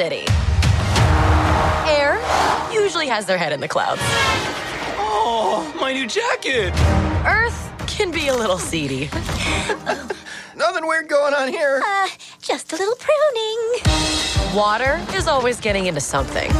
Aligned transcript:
Element 0.00 0.24
City. 0.24 0.24
Air 1.90 2.18
usually 2.72 3.08
has 3.08 3.26
their 3.26 3.38
head 3.38 3.52
in 3.52 3.60
the 3.60 3.68
clouds. 3.68 4.00
Oh, 5.02 5.74
my 5.80 5.92
new 5.92 6.06
jacket! 6.06 6.72
Earth 7.26 7.72
can 7.86 8.10
be 8.10 8.28
a 8.28 8.34
little 8.34 8.58
seedy. 8.58 9.10
Nothing 10.56 10.86
weird 10.86 11.08
going 11.08 11.34
on 11.34 11.48
here. 11.48 11.82
Uh, 11.84 12.08
just 12.40 12.72
a 12.72 12.76
little 12.76 12.96
pruning. 12.96 14.54
Water 14.54 15.00
is 15.14 15.26
always 15.26 15.60
getting 15.60 15.86
into 15.86 16.00
something. 16.00 16.50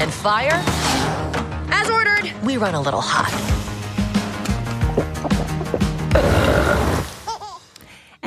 And 0.00 0.12
fire? 0.12 0.62
As 1.70 1.90
ordered, 1.90 2.32
we 2.44 2.56
run 2.56 2.74
a 2.74 2.80
little 2.80 3.02
hot. 3.02 3.58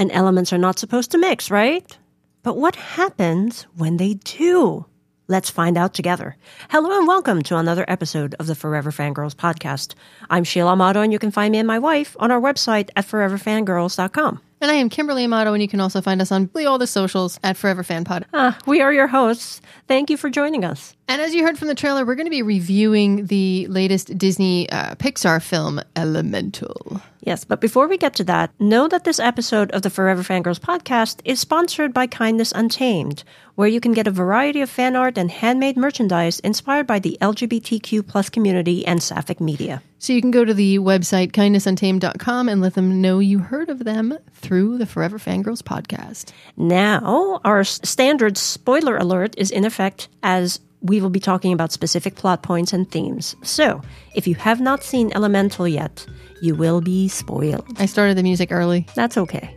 And 0.02 0.12
elements 0.14 0.52
are 0.52 0.58
not 0.58 0.80
supposed 0.80 1.12
to 1.12 1.20
mix, 1.20 1.52
right? 1.52 1.96
But 2.41 2.58
what 2.58 2.76
happens 2.76 3.68
when 3.78 3.98
they 3.98 4.16
do? 4.16 4.88
Let's 5.27 5.52
find 5.52 5.77
out 5.77 5.94
together. 5.94 6.38
Hello 6.72 6.98
and 6.98 7.08
welcome 7.08 7.44
to 7.44 7.58
another 7.58 7.86
episode 7.88 8.34
of 8.40 8.48
the 8.48 8.55
Forever 8.55 8.90
Fangirls 8.90 9.35
podcast. 9.35 9.94
I'm 10.27 10.44
Sheila 10.44 10.72
Amato 10.72 11.02
and 11.02 11.13
you 11.13 11.20
can 11.20 11.29
find 11.29 11.52
me 11.52 11.60
and 11.60 11.68
my 11.68 11.77
wife 11.77 12.16
on 12.18 12.32
our 12.32 12.41
website 12.41 12.90
at 12.96 13.05
foreverfangirls.com. 13.05 14.41
And 14.62 14.70
I 14.70 14.76
am 14.76 14.90
Kimberly 14.90 15.23
Amato, 15.23 15.54
and 15.54 15.62
you 15.62 15.67
can 15.67 15.81
also 15.81 16.01
find 16.01 16.21
us 16.21 16.31
on 16.31 16.48
all 16.67 16.77
the 16.77 16.85
socials 16.85 17.40
at 17.43 17.57
Forever 17.57 17.81
Fan 17.81 18.04
Pod. 18.04 18.27
Ah, 18.31 18.59
we 18.67 18.79
are 18.79 18.93
your 18.93 19.07
hosts. 19.07 19.59
Thank 19.87 20.12
you 20.12 20.17
for 20.17 20.29
joining 20.29 20.63
us. 20.63 20.95
And 21.07 21.20
as 21.20 21.34
you 21.34 21.43
heard 21.43 21.57
from 21.57 21.67
the 21.67 21.73
trailer, 21.73 22.05
we're 22.05 22.13
going 22.13 22.27
to 22.27 22.29
be 22.29 22.43
reviewing 22.43 23.26
the 23.26 23.65
latest 23.67 24.15
Disney 24.20 24.70
uh, 24.70 24.93
Pixar 24.95 25.41
film, 25.41 25.82
Elemental. 25.95 27.01
Yes, 27.21 27.43
but 27.43 27.59
before 27.59 27.87
we 27.87 27.98
get 27.98 28.13
to 28.15 28.23
that, 28.26 28.51
know 28.59 28.87
that 28.87 29.04
this 29.04 29.20
episode 29.20 29.71
of 29.71 29.82
the 29.82 29.89
Forever 29.89 30.21
Fangirls 30.21 30.59
podcast 30.59 31.21
is 31.26 31.39
sponsored 31.39 31.91
by 31.91 32.05
Kindness 32.05 32.51
Untamed, 32.51 33.23
where 33.62 33.70
you 33.70 33.79
can 33.79 33.93
get 33.93 34.07
a 34.07 34.12
variety 34.12 34.62
of 34.62 34.71
fan 34.71 34.95
art 34.95 35.20
and 35.20 35.29
handmade 35.29 35.77
merchandise 35.77 36.40
inspired 36.40 36.87
by 36.87 36.98
the 36.98 37.15
LGBTQ 37.21 38.07
plus 38.07 38.27
community 38.27 38.84
and 38.87 39.04
Sapphic 39.04 39.40
media. 39.40 39.84
So 39.99 40.13
you 40.13 40.20
can 40.20 40.31
go 40.31 40.43
to 40.43 40.51
the 40.51 40.79
website 40.79 41.31
kindnessuntamed.com 41.31 42.49
and 42.49 42.59
let 42.59 42.73
them 42.73 43.04
know 43.04 43.20
you 43.20 43.37
heard 43.37 43.70
of 43.70 43.84
them 43.84 44.17
through 44.34 44.79
the 44.79 44.87
Forever 44.87 45.20
Fangirls 45.20 45.62
podcast. 45.62 46.32
Now, 46.57 47.39
our 47.45 47.63
standard 47.63 48.35
spoiler 48.35 48.98
alert 48.98 49.35
is 49.37 49.51
in 49.51 49.63
effect 49.63 50.09
as 50.23 50.59
we 50.82 50.99
will 50.99 51.12
be 51.12 51.20
talking 51.20 51.54
about 51.54 51.71
specific 51.71 52.15
plot 52.15 52.41
points 52.41 52.73
and 52.73 52.89
themes. 52.89 53.35
So, 53.43 53.84
if 54.15 54.26
you 54.26 54.34
have 54.34 54.59
not 54.59 54.82
seen 54.82 55.12
Elemental 55.13 55.67
yet, 55.67 56.04
you 56.41 56.55
will 56.55 56.82
be 56.82 57.07
spoiled. 57.09 57.67
I 57.77 57.85
started 57.85 58.17
the 58.17 58.23
music 58.23 58.51
early. 58.51 58.87
That's 58.95 59.20
okay. 59.20 59.55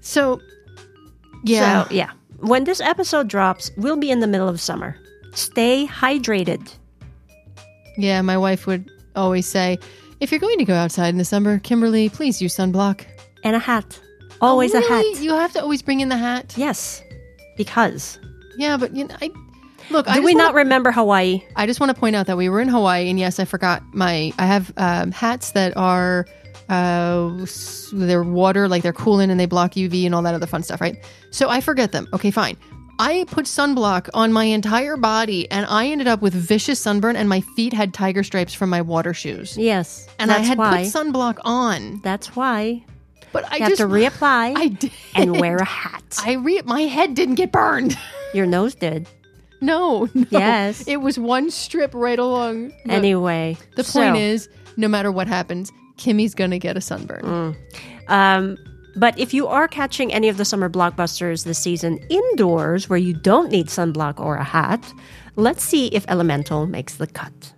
So, 0.00 0.40
yeah. 1.42 1.82
So, 1.82 1.92
yeah. 1.92 2.12
When 2.40 2.64
this 2.64 2.80
episode 2.80 3.28
drops, 3.28 3.70
we'll 3.76 3.96
be 3.96 4.10
in 4.10 4.20
the 4.20 4.26
middle 4.26 4.48
of 4.48 4.60
summer. 4.60 4.96
Stay 5.32 5.86
hydrated. 5.86 6.72
Yeah, 7.96 8.20
my 8.22 8.36
wife 8.36 8.66
would 8.66 8.90
always 9.14 9.46
say, 9.46 9.78
if 10.20 10.30
you're 10.30 10.40
going 10.40 10.58
to 10.58 10.64
go 10.64 10.74
outside 10.74 11.08
in 11.08 11.18
the 11.18 11.24
summer, 11.24 11.58
Kimberly, 11.58 12.08
please 12.08 12.40
use 12.42 12.54
sunblock. 12.54 13.04
And 13.42 13.56
a 13.56 13.58
hat. 13.58 13.98
Always 14.40 14.74
Oh, 14.74 14.78
a 14.78 14.82
hat. 14.82 15.04
You 15.22 15.30
have 15.34 15.52
to 15.52 15.62
always 15.62 15.82
bring 15.82 16.00
in 16.00 16.08
the 16.08 16.16
hat. 16.16 16.54
Yes. 16.56 17.02
Because. 17.56 18.18
Yeah, 18.58 18.76
but 18.76 18.94
you 18.94 19.06
know, 19.06 19.16
I 19.20 19.30
look. 19.90 20.08
I 20.08 20.14
Do 20.14 20.16
just 20.20 20.24
we 20.26 20.34
wanna- 20.34 20.44
not 20.44 20.54
remember 20.54 20.90
Hawaii? 20.92 21.42
I 21.56 21.66
just 21.66 21.80
want 21.80 21.94
to 21.94 21.98
point 21.98 22.16
out 22.16 22.26
that 22.26 22.36
we 22.36 22.48
were 22.48 22.60
in 22.60 22.68
Hawaii, 22.68 23.08
and 23.08 23.18
yes, 23.18 23.38
I 23.38 23.44
forgot 23.46 23.82
my. 23.92 24.32
I 24.38 24.46
have 24.46 24.72
um, 24.76 25.10
hats 25.12 25.52
that 25.52 25.74
are 25.76 26.26
uh, 26.68 27.46
their 27.92 28.22
water, 28.22 28.68
like 28.68 28.82
they're 28.82 28.92
coolant, 28.92 29.30
and 29.30 29.38
they 29.38 29.46
block 29.46 29.72
UV 29.72 30.04
and 30.06 30.14
all 30.14 30.22
that 30.22 30.34
other 30.34 30.46
fun 30.46 30.62
stuff, 30.62 30.80
right? 30.80 30.96
So 31.30 31.48
I 31.48 31.60
forget 31.60 31.92
them. 31.92 32.08
Okay, 32.12 32.30
fine. 32.30 32.56
I 32.98 33.26
put 33.28 33.44
sunblock 33.44 34.08
on 34.14 34.32
my 34.32 34.44
entire 34.44 34.96
body, 34.96 35.50
and 35.50 35.66
I 35.66 35.88
ended 35.88 36.06
up 36.08 36.22
with 36.22 36.32
vicious 36.32 36.80
sunburn, 36.80 37.14
and 37.14 37.28
my 37.28 37.42
feet 37.42 37.72
had 37.74 37.92
tiger 37.92 38.22
stripes 38.22 38.54
from 38.54 38.70
my 38.70 38.80
water 38.80 39.12
shoes. 39.12 39.56
Yes. 39.58 40.08
And 40.18 40.30
I 40.32 40.38
had 40.38 40.56
why. 40.56 40.84
put 40.84 40.86
sunblock 40.92 41.38
on, 41.44 42.00
that's 42.02 42.34
why. 42.34 42.82
but 43.32 43.44
I 43.52 43.58
have 43.58 43.68
just 43.68 43.80
to 43.82 43.86
reapply 43.86 44.54
I 44.56 44.68
did. 44.68 44.92
and 45.14 45.38
wear 45.38 45.56
a 45.56 45.64
hat. 45.64 46.18
I 46.24 46.34
re 46.34 46.62
my 46.64 46.82
head 46.82 47.14
didn't 47.14 47.34
get 47.34 47.52
burned. 47.52 47.98
Your 48.34 48.46
nose 48.46 48.74
did. 48.74 49.06
no, 49.60 50.08
no. 50.14 50.24
Yes. 50.30 50.88
it 50.88 50.96
was 51.02 51.18
one 51.18 51.50
strip 51.50 51.92
right 51.94 52.18
along. 52.18 52.68
the- 52.86 52.92
Anyway. 52.92 53.58
The 53.76 53.84
so, 53.84 54.00
point 54.00 54.16
is, 54.16 54.48
no 54.78 54.88
matter 54.88 55.12
what 55.12 55.26
happens, 55.28 55.70
Kimmy's 55.96 56.34
gonna 56.34 56.58
get 56.58 56.76
a 56.76 56.80
sunburn. 56.80 57.24
Um, 58.08 58.56
but 58.96 59.18
if 59.18 59.34
you 59.34 59.46
are 59.46 59.68
catching 59.68 60.12
any 60.12 60.28
of 60.28 60.38
the 60.38 60.44
summer 60.44 60.70
blockbusters 60.70 61.44
this 61.44 61.58
season 61.58 61.98
indoors 62.08 62.88
where 62.88 62.98
you 62.98 63.12
don't 63.12 63.50
need 63.50 63.66
sunblock 63.66 64.18
or 64.18 64.36
a 64.36 64.44
hat, 64.44 64.90
let's 65.36 65.62
see 65.62 65.88
if 65.88 66.04
Elemental 66.08 66.66
makes 66.66 66.94
the 66.94 67.06
cut. 67.06 67.52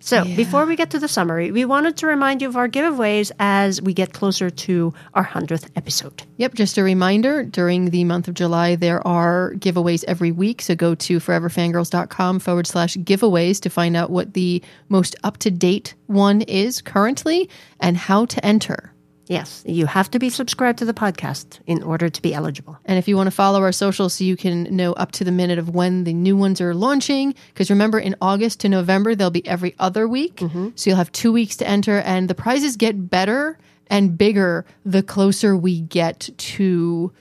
So, 0.00 0.24
before 0.24 0.64
we 0.64 0.76
get 0.76 0.90
to 0.90 0.98
the 0.98 1.08
summary, 1.08 1.50
we 1.50 1.64
wanted 1.64 1.96
to 1.98 2.06
remind 2.06 2.40
you 2.40 2.48
of 2.48 2.56
our 2.56 2.68
giveaways 2.68 3.32
as 3.40 3.82
we 3.82 3.92
get 3.92 4.12
closer 4.12 4.48
to 4.48 4.94
our 5.14 5.26
100th 5.26 5.68
episode. 5.74 6.22
Yep, 6.36 6.54
just 6.54 6.78
a 6.78 6.84
reminder 6.84 7.42
during 7.42 7.90
the 7.90 8.04
month 8.04 8.28
of 8.28 8.34
July, 8.34 8.76
there 8.76 9.06
are 9.06 9.54
giveaways 9.56 10.04
every 10.06 10.30
week. 10.30 10.62
So 10.62 10.76
go 10.76 10.94
to 10.94 11.18
foreverfangirls.com 11.18 12.38
forward 12.38 12.66
slash 12.66 12.96
giveaways 12.98 13.60
to 13.60 13.70
find 13.70 13.96
out 13.96 14.10
what 14.10 14.34
the 14.34 14.62
most 14.88 15.16
up 15.24 15.38
to 15.38 15.50
date 15.50 15.94
one 16.06 16.42
is 16.42 16.80
currently 16.80 17.50
and 17.80 17.96
how 17.96 18.24
to 18.26 18.44
enter. 18.46 18.92
Yes, 19.28 19.62
you 19.66 19.86
have 19.86 20.10
to 20.12 20.18
be 20.18 20.30
subscribed 20.30 20.78
to 20.78 20.84
the 20.84 20.94
podcast 20.94 21.60
in 21.66 21.82
order 21.82 22.08
to 22.08 22.22
be 22.22 22.32
eligible. 22.32 22.78
And 22.86 22.98
if 22.98 23.06
you 23.06 23.16
want 23.16 23.26
to 23.26 23.30
follow 23.30 23.60
our 23.60 23.72
socials 23.72 24.14
so 24.14 24.24
you 24.24 24.36
can 24.36 24.74
know 24.74 24.94
up 24.94 25.12
to 25.12 25.24
the 25.24 25.30
minute 25.30 25.58
of 25.58 25.68
when 25.68 26.04
the 26.04 26.14
new 26.14 26.36
ones 26.36 26.60
are 26.60 26.74
launching, 26.74 27.34
because 27.48 27.70
remember 27.70 27.98
in 27.98 28.16
August 28.22 28.60
to 28.60 28.68
November, 28.68 29.14
they'll 29.14 29.30
be 29.30 29.46
every 29.46 29.74
other 29.78 30.08
week. 30.08 30.36
Mm-hmm. 30.36 30.70
So 30.74 30.90
you'll 30.90 30.96
have 30.96 31.12
two 31.12 31.32
weeks 31.32 31.56
to 31.56 31.68
enter, 31.68 31.98
and 32.00 32.28
the 32.28 32.34
prizes 32.34 32.76
get 32.76 33.10
better 33.10 33.58
and 33.90 34.16
bigger 34.16 34.64
the 34.84 35.02
closer 35.02 35.56
we 35.56 35.80
get 35.80 36.30
to 36.36 37.12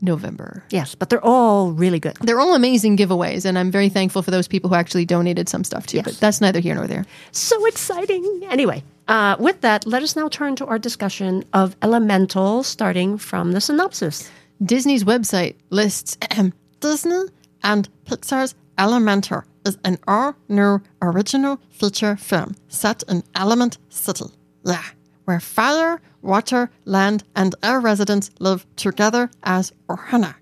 November. 0.00 0.64
Yes, 0.70 0.94
but 0.94 1.08
they're 1.08 1.24
all 1.24 1.72
really 1.72 1.98
good. 1.98 2.16
They're 2.20 2.40
all 2.40 2.54
amazing 2.54 2.96
giveaways, 2.96 3.46
and 3.46 3.58
I'm 3.58 3.70
very 3.70 3.88
thankful 3.88 4.22
for 4.22 4.30
those 4.30 4.48
people 4.48 4.68
who 4.68 4.76
actually 4.76 5.06
donated 5.06 5.48
some 5.48 5.64
stuff 5.64 5.86
too. 5.86 6.02
But 6.02 6.14
that's 6.14 6.40
neither 6.40 6.60
here 6.60 6.74
nor 6.74 6.86
there. 6.86 7.06
So 7.32 7.64
exciting. 7.66 8.42
Anyway, 8.50 8.82
uh, 9.08 9.36
with 9.38 9.60
that, 9.60 9.86
let 9.86 10.02
us 10.02 10.16
now 10.16 10.28
turn 10.28 10.56
to 10.56 10.66
our 10.66 10.78
discussion 10.78 11.44
of 11.52 11.76
Elemental, 11.82 12.62
starting 12.62 13.18
from 13.18 13.52
the 13.52 13.60
synopsis. 13.60 14.30
Disney's 14.62 15.04
website 15.04 15.56
lists 15.70 16.16
Disney 16.80 17.22
and 17.62 17.88
Pixar's 18.06 18.54
Elemental 18.78 19.42
is 19.64 19.78
an 19.84 19.98
all-new 20.06 20.80
original 21.00 21.60
feature 21.70 22.16
film 22.16 22.54
set 22.68 23.02
in 23.08 23.22
Element 23.34 23.78
City. 23.88 24.26
Yeah, 24.64 24.82
where 25.24 25.40
fire, 25.40 26.00
water, 26.22 26.70
land, 26.84 27.24
and 27.34 27.54
air 27.62 27.80
residents 27.80 28.30
live 28.40 28.66
together 28.76 29.30
as 29.42 29.72
Ohana. 29.88 30.34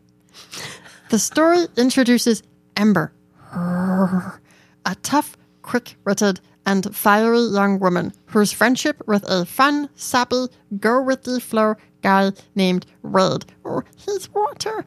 The 1.11 1.19
story 1.19 1.67
introduces 1.77 2.43
Ember, 2.77 3.13
a 3.55 4.95
tough, 5.03 5.37
quick-witted, 5.63 6.41
and 6.67 6.95
fiery 6.95 7.41
young 7.41 7.79
woman 7.79 8.13
whose 8.27 8.53
friendship 8.53 9.03
with 9.07 9.25
a 9.29 9.45
fun, 9.45 9.89
sappy, 9.95 10.47
go-with-the-flow 10.79 11.75
guy 12.03 12.33
named 12.55 12.87
Wade. 13.03 13.45
Oh, 13.65 13.83
he's 13.97 14.29
water. 14.33 14.85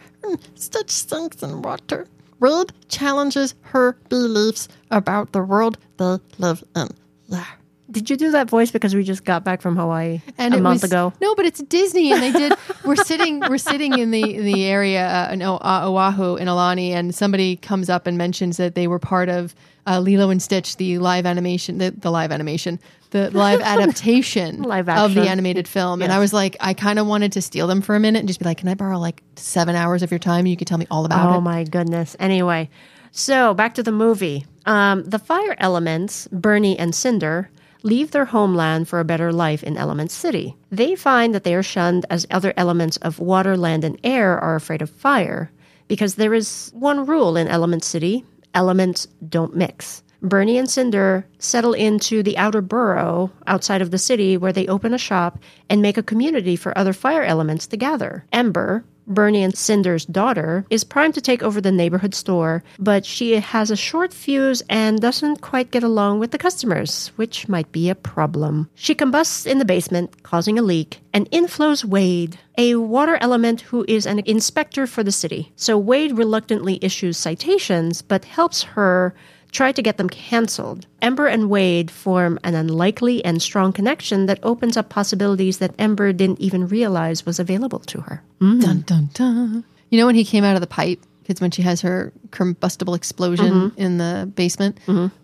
Stitch 0.56 0.92
sinks 0.92 1.44
in 1.44 1.62
water. 1.62 2.08
Wade 2.40 2.74
challenges 2.90 3.56
her 3.62 3.94
beliefs 4.10 4.68
about 4.92 5.32
the 5.32 5.42
world 5.42 5.78
they 5.98 6.18
live 6.38 6.64
in. 6.76 6.90
Yeah. 7.28 7.46
Did 7.92 8.10
you 8.10 8.18
do 8.18 8.32
that 8.32 8.50
voice 8.50 8.72
because 8.72 8.96
we 8.96 9.04
just 9.04 9.24
got 9.26 9.44
back 9.44 9.62
from 9.62 9.76
Hawaii 9.76 10.22
and 10.38 10.54
a 10.56 10.60
month 10.62 10.82
was- 10.82 10.92
ago? 10.92 11.14
No, 11.22 11.36
but 11.36 11.46
it's 11.46 11.62
Disney, 11.62 12.12
and 12.12 12.22
they 12.22 12.32
did. 12.32 12.54
We're 12.84 12.96
sitting, 12.96 13.40
we're 13.42 13.60
sitting 13.60 13.98
in 14.00 14.10
the 14.12 14.36
in 14.36 14.46
the 14.46 14.66
area 14.66 15.08
uh, 15.08 15.34
in 15.34 15.42
o- 15.44 15.58
uh, 15.58 15.84
Oahu 15.86 16.36
in 16.38 16.48
Aulani, 16.48 16.90
and 16.90 17.14
somebody 17.14 17.56
comes 17.56 17.90
up 17.90 18.08
and 18.08 18.18
mentions 18.18 18.58
that 18.58 18.74
they 18.76 18.88
were 18.88 18.98
part 19.00 19.30
of 19.30 19.54
uh, 19.88 20.00
Lilo 20.00 20.32
and 20.32 20.42
Stitch, 20.42 20.78
the 20.78 20.98
live 20.98 21.28
animation, 21.28 21.78
the, 21.78 21.92
the 21.92 22.10
live 22.10 22.32
animation, 22.32 22.80
the 23.12 23.30
live 23.32 23.62
adaptation 24.00 24.64
Live 24.64 24.90
of 24.90 25.14
the 25.14 25.28
animated 25.30 25.68
film. 25.68 26.02
And 26.02 26.12
I 26.12 26.18
was 26.18 26.34
like, 26.34 26.58
I 26.60 26.74
kind 26.74 26.98
of 26.98 27.06
wanted 27.06 27.32
to 27.34 27.42
steal 27.42 27.68
them 27.68 27.82
for 27.82 27.96
a 27.96 28.00
minute 28.00 28.20
and 28.20 28.28
just 28.28 28.40
be 28.40 28.46
like, 28.46 28.58
can 28.58 28.68
I 28.68 28.74
borrow 28.74 28.98
like 28.98 29.22
seven 29.36 29.76
hours 29.76 30.02
of 30.02 30.10
your 30.12 30.20
time? 30.20 30.48
You 30.48 30.58
could 30.58 30.68
tell 30.68 30.80
me 30.80 30.88
all 30.90 31.06
about 31.06 31.30
Oh 31.30 31.34
it. 31.34 31.38
Oh 31.38 31.42
my 31.42 31.64
goodness. 31.66 32.16
Anyway, 32.20 32.70
so 33.12 33.54
back 33.54 33.76
to 33.76 33.84
the 33.84 33.92
movie. 33.92 34.46
Um, 34.66 35.04
the 35.04 35.20
fire 35.20 35.56
elements, 35.60 36.28
Bernie 36.32 36.78
and 36.80 36.96
Cinder, 36.96 37.50
leave 37.86 38.10
their 38.10 38.26
homeland 38.26 38.90
for 38.90 39.00
a 39.00 39.06
better 39.06 39.32
life 39.32 39.64
in 39.64 39.78
Element 39.78 40.10
City. 40.10 40.58
They 40.72 40.96
find 40.96 41.36
that 41.36 41.44
they 41.44 41.54
are 41.54 41.62
shunned 41.64 42.06
as 42.10 42.26
other 42.32 42.52
elements 42.58 42.98
of 42.98 43.20
water, 43.20 43.56
land, 43.56 43.84
and 43.84 44.00
air 44.04 44.40
are 44.40 44.56
afraid 44.56 44.82
of 44.82 44.90
fire 44.90 45.52
because 45.88 46.16
there 46.16 46.34
is 46.34 46.72
one 46.74 47.06
rule 47.06 47.38
in 47.38 47.48
Element 47.48 47.84
City 47.84 48.26
elements 48.56 49.08
don't 49.30 49.56
mix. 49.56 50.02
Bernie 50.26 50.58
and 50.58 50.70
Cinder 50.70 51.26
settle 51.38 51.74
into 51.74 52.24
the 52.24 52.38
outer 52.38 52.62
borough 52.62 53.32
outside 53.46 53.82
of 53.82 53.92
the 53.92 53.98
city 53.98 54.38
where 54.38 54.54
they 54.54 54.68
open 54.68 54.94
a 54.94 54.98
shop 54.98 55.40
and 55.70 55.82
make 55.82 55.98
a 55.98 56.04
community 56.04 56.56
for 56.56 56.78
other 56.78 56.94
fire 56.94 57.24
elements 57.24 57.68
to 57.68 57.78
gather. 57.78 58.26
Ember, 58.34 58.84
Bernie 59.08 59.44
and 59.44 59.56
Cinder's 59.56 60.06
daughter, 60.06 60.66
is 60.72 60.84
primed 60.84 61.14
to 61.14 61.22
take 61.22 61.44
over 61.44 61.62
the 61.62 61.72
neighborhood 61.72 62.16
store, 62.16 62.64
but 62.80 63.06
she 63.06 63.34
has 63.34 63.70
a 63.70 63.76
short 63.76 64.12
fuse 64.14 64.64
and 64.68 65.00
doesn't 65.00 65.42
quite 65.42 65.70
get 65.70 65.84
along 65.84 66.20
with 66.20 66.32
the 66.32 66.40
customers, 66.40 67.12
which 67.16 67.48
might 67.48 67.72
be 67.72 67.88
a 67.88 67.96
problem. 67.96 68.68
She 68.74 68.96
combusts 68.96 69.46
in 69.46 69.60
the 69.60 69.66
basement, 69.66 70.24
causing 70.24 70.58
a 70.58 70.64
leak, 70.64 71.02
and 71.14 71.30
in 71.30 71.48
flows 71.48 71.86
Wade, 71.86 72.40
a 72.58 72.76
water 72.76 73.20
element 73.22 73.62
who 73.62 73.86
is 73.88 74.08
an 74.08 74.20
inspector 74.26 74.88
for 74.88 75.04
the 75.04 75.12
city. 75.12 75.52
So 75.56 75.78
Wade 75.78 76.18
reluctantly 76.18 76.80
issues 76.82 77.16
citations, 77.16 78.02
but 78.02 78.26
helps 78.26 78.64
her 78.64 79.14
try 79.56 79.72
to 79.72 79.82
get 79.82 79.96
them 79.98 80.10
canceled. 80.10 80.86
Ember 81.02 81.28
and 81.28 81.50
Wade 81.50 81.90
form 81.90 82.38
an 82.44 82.56
unlikely 82.56 83.24
and 83.24 83.42
strong 83.42 83.72
connection 83.72 84.26
that 84.28 84.40
opens 84.44 84.76
up 84.78 84.90
possibilities 84.90 85.60
that 85.60 85.74
Ember 85.80 86.12
didn't 86.14 86.42
even 86.42 86.68
realize 86.68 87.26
was 87.26 87.40
available 87.40 87.80
to 87.80 88.02
her. 88.02 88.22
Dun 88.42 88.82
dun 88.86 89.10
dun. 89.14 89.64
You 89.90 90.00
know 90.00 90.06
when 90.06 90.16
he 90.16 90.26
came 90.26 90.44
out 90.44 90.56
of 90.56 90.62
the 90.62 90.68
pipe? 90.68 91.00
Because 91.24 91.42
when 91.42 91.50
she 91.52 91.62
has 91.64 91.82
her 91.82 92.12
combustible 92.32 92.94
explosion 92.94 93.72
in 93.78 93.98
the 93.98 94.32
basement, 94.36 94.78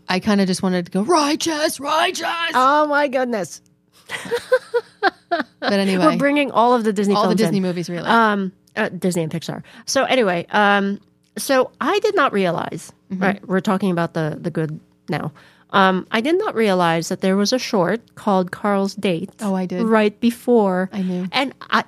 I 0.10 0.20
kind 0.20 0.42
of 0.42 0.48
just 0.48 0.64
wanted 0.64 0.86
to 0.88 0.92
go 0.92 1.02
righteous, 1.04 1.80
righteous. 1.80 2.26
Oh 2.56 2.88
my 2.88 3.08
goodness. 3.08 3.62
but 5.60 5.74
anyway, 5.74 6.06
We're 6.06 6.18
bringing 6.18 6.52
all 6.52 6.74
of 6.74 6.84
the 6.84 6.94
Disney 6.94 7.16
all 7.16 7.30
the 7.30 7.36
Disney 7.36 7.58
in. 7.58 7.64
movies 7.64 7.90
really. 7.90 8.08
um, 8.10 8.52
uh, 8.76 8.90
Disney 8.90 9.24
and 9.24 9.32
Pixar. 9.32 9.62
So 9.86 10.04
anyway, 10.06 10.48
um, 10.50 11.00
so 11.38 11.72
I 11.82 12.00
did 12.00 12.16
not 12.16 12.34
realize. 12.34 12.92
Mm-hmm. 13.12 13.24
Right, 13.24 13.48
we're 13.48 13.60
talking 13.62 13.92
about 13.92 14.14
the 14.14 14.38
the 14.40 14.50
good 14.52 14.80
now. 15.10 15.32
Um, 15.72 16.06
I 16.12 16.20
did 16.22 16.38
not 16.38 16.54
realize 16.56 17.08
that 17.10 17.22
there 17.22 17.38
was 17.38 17.54
a 17.54 17.60
short 17.60 18.16
called 18.16 18.52
Carl's 18.52 18.94
Date. 18.96 19.30
Oh, 19.40 19.56
I 19.56 19.66
did. 19.66 19.84
right 19.84 20.18
before. 20.20 20.90
I 20.92 21.02
knew. 21.02 21.28
and 21.32 21.54
I, 21.62 21.86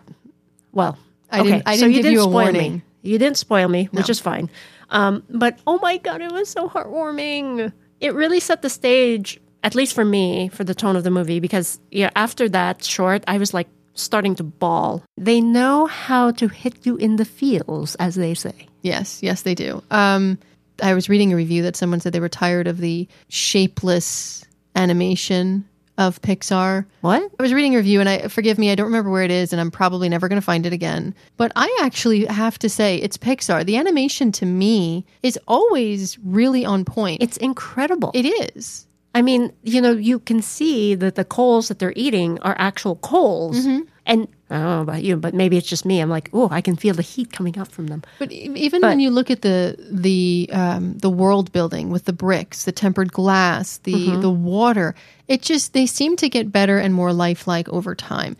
well, 0.71 0.97
I 1.29 1.41
okay, 1.41 1.49
didn't- 1.51 1.67
I 1.67 1.75
so 1.75 1.79
didn't 1.81 1.91
you 1.91 1.97
give 1.97 2.03
didn't 2.03 2.13
you 2.13 2.19
a 2.19 2.23
spoil 2.23 2.31
warning. 2.33 2.73
me. 2.75 2.81
You 3.01 3.17
didn't 3.19 3.37
spoil 3.37 3.67
me, 3.67 3.89
which 3.91 4.09
is 4.09 4.19
fine. 4.21 4.49
Um, 4.89 5.23
but 5.29 5.59
oh 5.67 5.79
my 5.81 5.97
god, 5.97 6.21
it 6.21 6.31
was 6.31 6.47
so 6.49 6.69
heartwarming. 6.69 7.73
It 7.99 8.13
really 8.13 8.39
set 8.39 8.61
the 8.61 8.69
stage, 8.69 9.39
at 9.63 9.75
least 9.75 9.93
for 9.93 10.05
me, 10.05 10.47
for 10.49 10.63
the 10.63 10.73
tone 10.75 10.95
of 10.95 11.03
the 11.03 11.11
movie. 11.11 11.41
Because 11.41 11.79
yeah, 11.91 12.09
after 12.15 12.47
that 12.49 12.83
short, 12.85 13.23
I 13.27 13.37
was 13.37 13.53
like 13.53 13.67
starting 13.93 14.35
to 14.35 14.43
bawl. 14.43 15.03
They 15.17 15.41
know 15.41 15.85
how 15.85 16.31
to 16.31 16.47
hit 16.47 16.85
you 16.85 16.95
in 16.97 17.17
the 17.17 17.25
feels, 17.25 17.95
as 17.95 18.15
they 18.15 18.33
say. 18.33 18.67
Yes, 18.81 19.21
yes, 19.23 19.43
they 19.43 19.55
do. 19.55 19.83
Um, 19.91 20.37
I 20.81 20.93
was 20.93 21.09
reading 21.09 21.31
a 21.31 21.35
review 21.35 21.61
that 21.63 21.75
someone 21.75 21.99
said 21.99 22.13
they 22.13 22.19
were 22.19 22.29
tired 22.29 22.67
of 22.67 22.79
the 22.79 23.07
shapeless 23.29 24.43
animation 24.75 25.65
of 25.97 26.21
Pixar. 26.21 26.85
What? 27.01 27.21
I 27.39 27.43
was 27.43 27.53
reading 27.53 27.75
a 27.75 27.77
review, 27.77 27.99
and 27.99 28.09
I 28.09 28.27
forgive 28.27 28.57
me, 28.57 28.71
I 28.71 28.75
don't 28.75 28.87
remember 28.87 29.11
where 29.11 29.23
it 29.23 29.31
is, 29.31 29.53
and 29.53 29.61
I'm 29.61 29.71
probably 29.71 30.09
never 30.09 30.27
going 30.27 30.41
to 30.41 30.45
find 30.45 30.65
it 30.65 30.73
again. 30.73 31.13
But 31.37 31.51
I 31.55 31.75
actually 31.81 32.25
have 32.25 32.57
to 32.59 32.69
say, 32.69 32.97
it's 32.97 33.17
Pixar. 33.17 33.65
The 33.65 33.77
animation 33.77 34.31
to 34.33 34.45
me 34.45 35.05
is 35.21 35.37
always 35.47 36.17
really 36.19 36.65
on 36.65 36.83
point. 36.83 37.21
It's 37.21 37.37
incredible. 37.37 38.11
it 38.15 38.25
is. 38.25 38.87
I 39.15 39.21
mean, 39.21 39.53
you 39.63 39.79
know, 39.81 39.91
you 39.91 40.19
can 40.19 40.41
see 40.41 40.95
that 40.95 41.15
the 41.15 41.23
coals 41.25 41.67
that 41.67 41.77
they're 41.79 41.93
eating 41.95 42.39
are 42.41 42.55
actual 42.57 42.95
coals. 42.97 43.65
Mm-hmm. 43.65 43.81
And 44.05 44.27
I 44.49 44.55
don't 44.57 44.63
know 44.65 44.81
about 44.81 45.03
you, 45.03 45.15
but 45.17 45.33
maybe 45.33 45.55
it's 45.55 45.67
just 45.69 45.85
me. 45.85 46.01
I'm 46.01 46.09
like, 46.09 46.29
oh, 46.33 46.49
I 46.51 46.61
can 46.61 46.75
feel 46.75 46.93
the 46.93 47.01
heat 47.03 47.31
coming 47.31 47.57
up 47.57 47.71
from 47.71 47.87
them. 47.87 48.01
But 48.19 48.31
even 48.31 48.81
when 48.81 48.99
you 48.99 49.09
look 49.11 49.31
at 49.31 49.41
the 49.43 49.77
the 49.91 50.49
um, 50.51 50.97
the 50.97 51.09
world 51.09 51.51
building 51.51 51.89
with 51.89 52.03
the 52.05 52.11
bricks, 52.13 52.65
the 52.65 52.71
tempered 52.73 53.13
glass, 53.13 53.77
the 53.77 53.93
Mm-hmm. 53.93 54.21
the 54.21 54.29
water, 54.31 54.93
it 55.27 55.41
just 55.41 55.71
they 55.73 55.85
seem 55.85 56.15
to 56.17 56.27
get 56.27 56.51
better 56.51 56.77
and 56.79 56.93
more 56.93 57.13
lifelike 57.13 57.69
over 57.69 57.95
time. 57.95 58.35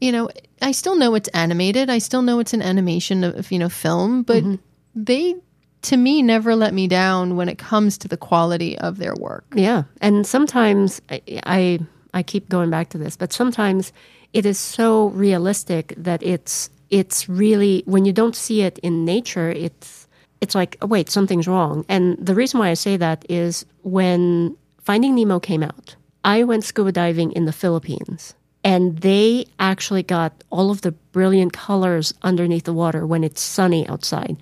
You 0.00 0.12
know, 0.12 0.28
I 0.62 0.70
still 0.72 0.94
know 0.94 1.16
it's 1.16 1.28
animated. 1.30 1.90
I 1.90 1.98
still 1.98 2.22
know 2.22 2.38
it's 2.38 2.52
an 2.54 2.62
animation 2.62 3.24
of 3.24 3.50
you 3.50 3.58
know 3.58 3.68
film, 3.70 4.22
but 4.22 4.44
Mm-hmm. 4.44 4.54
they 4.94 5.34
to 5.82 5.96
me 5.96 6.22
never 6.22 6.56
let 6.56 6.74
me 6.74 6.88
down 6.88 7.36
when 7.36 7.48
it 7.48 7.58
comes 7.58 7.98
to 7.98 8.08
the 8.08 8.16
quality 8.16 8.78
of 8.78 8.98
their 8.98 9.14
work. 9.14 9.44
Yeah, 9.54 9.84
and 10.00 10.26
sometimes 10.26 11.00
I, 11.10 11.22
I 11.44 11.78
I 12.14 12.22
keep 12.22 12.48
going 12.48 12.70
back 12.70 12.90
to 12.90 12.98
this, 12.98 13.16
but 13.16 13.32
sometimes 13.32 13.92
it 14.32 14.44
is 14.46 14.58
so 14.58 15.08
realistic 15.08 15.94
that 15.96 16.22
it's 16.22 16.70
it's 16.90 17.28
really 17.28 17.82
when 17.86 18.04
you 18.04 18.12
don't 18.12 18.36
see 18.36 18.62
it 18.62 18.78
in 18.78 19.04
nature, 19.04 19.50
it's 19.50 20.06
it's 20.40 20.54
like 20.54 20.76
oh, 20.82 20.86
wait 20.86 21.10
something's 21.10 21.48
wrong. 21.48 21.84
And 21.88 22.16
the 22.18 22.34
reason 22.34 22.60
why 22.60 22.68
I 22.68 22.74
say 22.74 22.96
that 22.96 23.24
is 23.28 23.64
when 23.82 24.56
Finding 24.80 25.14
Nemo 25.14 25.38
came 25.38 25.62
out, 25.62 25.96
I 26.24 26.44
went 26.44 26.64
scuba 26.64 26.92
diving 26.92 27.32
in 27.32 27.44
the 27.44 27.52
Philippines. 27.52 28.34
And 28.64 28.98
they 28.98 29.46
actually 29.60 30.02
got 30.02 30.32
all 30.50 30.70
of 30.70 30.80
the 30.80 30.90
brilliant 30.90 31.52
colors 31.52 32.12
underneath 32.22 32.64
the 32.64 32.72
water 32.72 33.06
when 33.06 33.22
it's 33.22 33.40
sunny 33.40 33.88
outside 33.88 34.36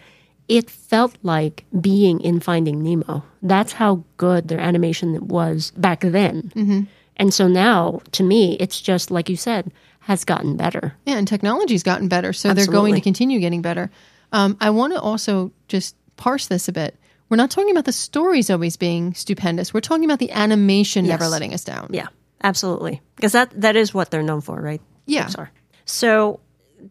it 0.49 0.71
felt 0.71 1.17
like 1.23 1.65
being 1.81 2.21
in 2.21 2.41
Finding 2.41 2.83
Nemo. 2.83 3.25
That's 3.43 3.73
how 3.73 4.05
good 4.17 4.49
their 4.49 4.61
animation 4.61 5.27
was 5.29 5.73
back 5.73 6.01
then. 6.01 6.53
Mm-hmm. 6.55 6.81
And 7.17 7.33
so 7.35 7.49
now, 7.49 8.01
to 8.13 8.23
me, 8.23 8.57
it's 8.61 8.81
just 8.81 9.11
like 9.11 9.29
you 9.29 9.37
said, 9.37 9.73
has 10.01 10.25
gotten 10.25 10.57
better. 10.57 10.95
Yeah, 11.05 11.17
and 11.17 11.27
technology's 11.27 11.83
gotten 11.83 12.09
better, 12.09 12.33
so 12.33 12.55
they're 12.55 12.67
going 12.67 12.95
to 12.95 13.01
continue 13.01 13.41
getting 13.41 13.63
better. 13.63 13.91
Um, 14.33 14.57
I 14.61 14.71
want 14.71 14.93
to 14.93 15.01
also 15.01 15.53
just 15.69 15.97
parse 16.17 16.47
this 16.47 16.69
a 16.69 16.73
bit. 16.73 16.97
We're 17.29 17.37
not 17.37 17.51
talking 17.51 17.73
about 17.73 17.87
the 17.87 17.93
stories 17.93 18.51
always 18.51 18.77
being 18.77 19.15
stupendous. 19.15 19.75
We're 19.75 19.81
talking 19.81 20.05
about 20.05 20.21
the 20.21 20.31
animation 20.31 21.07
never 21.07 21.27
letting 21.27 21.55
us 21.55 21.65
down. 21.65 21.89
Yeah, 21.91 22.07
absolutely. 22.43 23.03
Because 23.17 23.33
that 23.33 23.61
that 23.61 23.75
is 23.75 23.93
what 23.93 24.11
they're 24.11 24.23
known 24.23 24.43
for, 24.43 24.61
right? 24.61 24.81
Yeah. 25.07 25.29
So, 25.87 26.41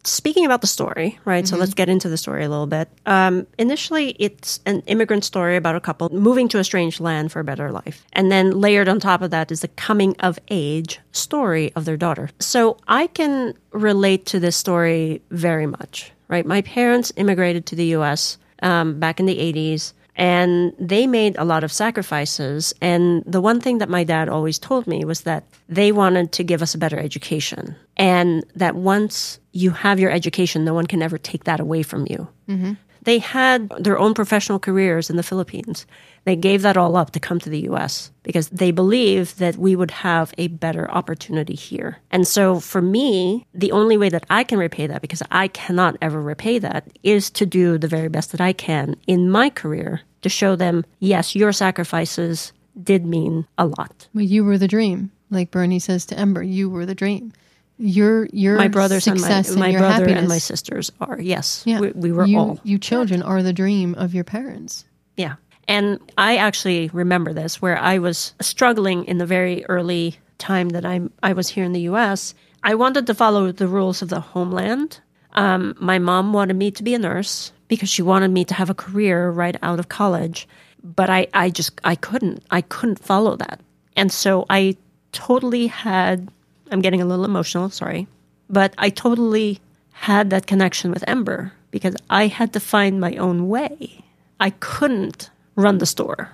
speaking 0.04 0.44
about 0.44 0.60
the 0.60 0.66
story, 0.66 1.18
right? 1.24 1.46
So 1.46 1.56
let's 1.56 1.74
get 1.74 1.88
into 1.88 2.08
the 2.08 2.16
story 2.16 2.44
a 2.44 2.48
little 2.48 2.66
bit. 2.66 2.88
Um, 3.06 3.46
initially, 3.58 4.16
it's 4.18 4.60
an 4.66 4.82
immigrant 4.86 5.24
story 5.24 5.56
about 5.56 5.76
a 5.76 5.80
couple 5.80 6.08
moving 6.10 6.48
to 6.48 6.58
a 6.58 6.64
strange 6.64 7.00
land 7.00 7.32
for 7.32 7.40
a 7.40 7.44
better 7.44 7.70
life, 7.70 8.04
and 8.12 8.30
then 8.30 8.60
layered 8.60 8.88
on 8.88 9.00
top 9.00 9.22
of 9.22 9.30
that 9.30 9.50
is 9.50 9.60
the 9.60 9.68
coming 9.68 10.16
of 10.20 10.38
age 10.48 11.00
story 11.12 11.72
of 11.74 11.84
their 11.84 11.96
daughter. 11.96 12.30
So 12.40 12.78
I 12.88 13.06
can 13.08 13.54
relate 13.70 14.26
to 14.26 14.40
this 14.40 14.56
story 14.56 15.22
very 15.30 15.66
much, 15.66 16.12
right? 16.28 16.46
My 16.46 16.62
parents 16.62 17.12
immigrated 17.16 17.66
to 17.66 17.76
the 17.76 17.86
U.S. 17.86 18.38
Um, 18.62 18.98
back 18.98 19.20
in 19.20 19.26
the 19.26 19.38
'80s 19.38 19.92
and 20.16 20.72
they 20.78 21.06
made 21.06 21.36
a 21.36 21.44
lot 21.44 21.62
of 21.62 21.72
sacrifices. 21.72 22.74
And 22.80 23.22
the 23.26 23.40
one 23.40 23.60
thing 23.60 23.78
that 23.78 23.88
my 23.88 24.02
dad 24.02 24.28
always 24.28 24.58
told 24.58 24.86
me 24.86 25.04
was 25.04 25.22
that 25.22 25.44
they 25.68 25.92
wanted 25.92 26.32
to 26.32 26.44
give 26.44 26.62
us 26.62 26.74
a 26.74 26.78
better 26.78 26.98
education, 26.98 27.76
and 27.96 28.44
that 28.54 28.74
once 28.74 29.38
you 29.52 29.70
have 29.70 29.98
your 29.98 30.10
education, 30.10 30.64
no 30.64 30.74
one 30.74 30.86
can 30.86 31.02
ever 31.02 31.18
take 31.18 31.44
that 31.44 31.60
away 31.60 31.82
from 31.82 32.06
you. 32.08 32.28
Mm-hmm. 32.48 32.72
They 33.06 33.20
had 33.20 33.68
their 33.78 33.98
own 33.98 34.14
professional 34.14 34.58
careers 34.58 35.08
in 35.08 35.16
the 35.16 35.22
Philippines. 35.22 35.86
They 36.24 36.34
gave 36.34 36.62
that 36.62 36.76
all 36.76 36.96
up 36.96 37.12
to 37.12 37.20
come 37.20 37.38
to 37.38 37.48
the 37.48 37.60
US 37.70 38.10
because 38.24 38.48
they 38.48 38.72
believed 38.72 39.38
that 39.38 39.56
we 39.56 39.76
would 39.76 39.92
have 39.92 40.34
a 40.36 40.48
better 40.48 40.90
opportunity 40.90 41.54
here. 41.54 41.98
And 42.10 42.26
so 42.26 42.58
for 42.58 42.82
me, 42.82 43.46
the 43.54 43.70
only 43.70 43.96
way 43.96 44.08
that 44.08 44.26
I 44.28 44.42
can 44.42 44.58
repay 44.58 44.88
that, 44.88 45.02
because 45.02 45.22
I 45.30 45.46
cannot 45.46 45.96
ever 46.02 46.20
repay 46.20 46.58
that, 46.58 46.88
is 47.04 47.30
to 47.30 47.46
do 47.46 47.78
the 47.78 47.86
very 47.86 48.08
best 48.08 48.32
that 48.32 48.40
I 48.40 48.52
can 48.52 48.96
in 49.06 49.30
my 49.30 49.50
career 49.50 50.00
to 50.22 50.28
show 50.28 50.56
them, 50.56 50.84
yes, 50.98 51.36
your 51.36 51.52
sacrifices 51.52 52.52
did 52.82 53.06
mean 53.06 53.46
a 53.56 53.66
lot. 53.66 54.08
Well, 54.12 54.24
you 54.24 54.42
were 54.44 54.58
the 54.58 54.66
dream, 54.66 55.12
like 55.30 55.52
Bernie 55.52 55.78
says 55.78 56.06
to 56.06 56.18
Ember. 56.18 56.42
You 56.42 56.68
were 56.68 56.84
the 56.84 56.94
dream. 56.94 57.32
Your 57.78 58.26
your 58.32 58.56
My 58.56 58.68
brothers 58.68 59.06
and 59.06 59.20
my, 59.20 59.26
success 59.26 59.50
and, 59.50 59.60
my 59.60 59.68
your 59.68 59.80
brother 59.80 60.04
happiness. 60.04 60.18
and 60.18 60.28
my 60.28 60.38
sisters 60.38 60.92
are, 61.00 61.20
yes, 61.20 61.62
Yeah, 61.66 61.80
we, 61.80 61.90
we 61.92 62.12
were 62.12 62.26
you, 62.26 62.38
all. 62.38 62.60
You 62.64 62.78
children 62.78 63.22
are 63.22 63.42
the 63.42 63.52
dream 63.52 63.94
of 63.94 64.14
your 64.14 64.24
parents. 64.24 64.84
Yeah. 65.16 65.34
And 65.68 65.98
I 66.16 66.36
actually 66.36 66.88
remember 66.92 67.32
this 67.34 67.60
where 67.60 67.76
I 67.76 67.98
was 67.98 68.34
struggling 68.40 69.04
in 69.04 69.18
the 69.18 69.26
very 69.26 69.64
early 69.66 70.16
time 70.38 70.70
that 70.70 70.84
I 70.86 71.00
I 71.22 71.32
was 71.34 71.48
here 71.48 71.64
in 71.64 71.72
the 71.72 71.82
US. 71.82 72.34
I 72.62 72.74
wanted 72.76 73.06
to 73.08 73.14
follow 73.14 73.52
the 73.52 73.68
rules 73.68 74.00
of 74.02 74.08
the 74.08 74.20
homeland. 74.20 75.00
Um, 75.32 75.74
my 75.78 75.98
mom 75.98 76.32
wanted 76.32 76.56
me 76.56 76.70
to 76.70 76.82
be 76.82 76.94
a 76.94 76.98
nurse 76.98 77.52
because 77.68 77.90
she 77.90 78.00
wanted 78.02 78.30
me 78.30 78.44
to 78.46 78.54
have 78.54 78.70
a 78.70 78.74
career 78.74 79.28
right 79.30 79.56
out 79.62 79.78
of 79.78 79.88
college, 79.88 80.48
but 80.82 81.10
I, 81.10 81.26
I 81.34 81.50
just 81.50 81.78
I 81.84 81.94
couldn't 81.94 82.42
I 82.50 82.62
couldn't 82.62 83.04
follow 83.04 83.36
that, 83.36 83.60
and 83.96 84.10
so 84.10 84.46
I 84.48 84.76
totally 85.12 85.66
had 85.66 86.28
I'm 86.70 86.80
getting 86.80 87.00
a 87.00 87.06
little 87.06 87.24
emotional, 87.24 87.70
sorry, 87.70 88.06
but 88.48 88.74
I 88.78 88.90
totally 88.90 89.60
had 89.92 90.30
that 90.30 90.46
connection 90.46 90.90
with 90.90 91.04
Ember 91.06 91.52
because 91.70 91.96
I 92.10 92.26
had 92.26 92.52
to 92.52 92.60
find 92.60 93.00
my 93.00 93.16
own 93.16 93.48
way. 93.48 94.04
I 94.40 94.50
couldn't 94.50 95.30
run 95.54 95.78
the 95.78 95.86
store. 95.86 96.30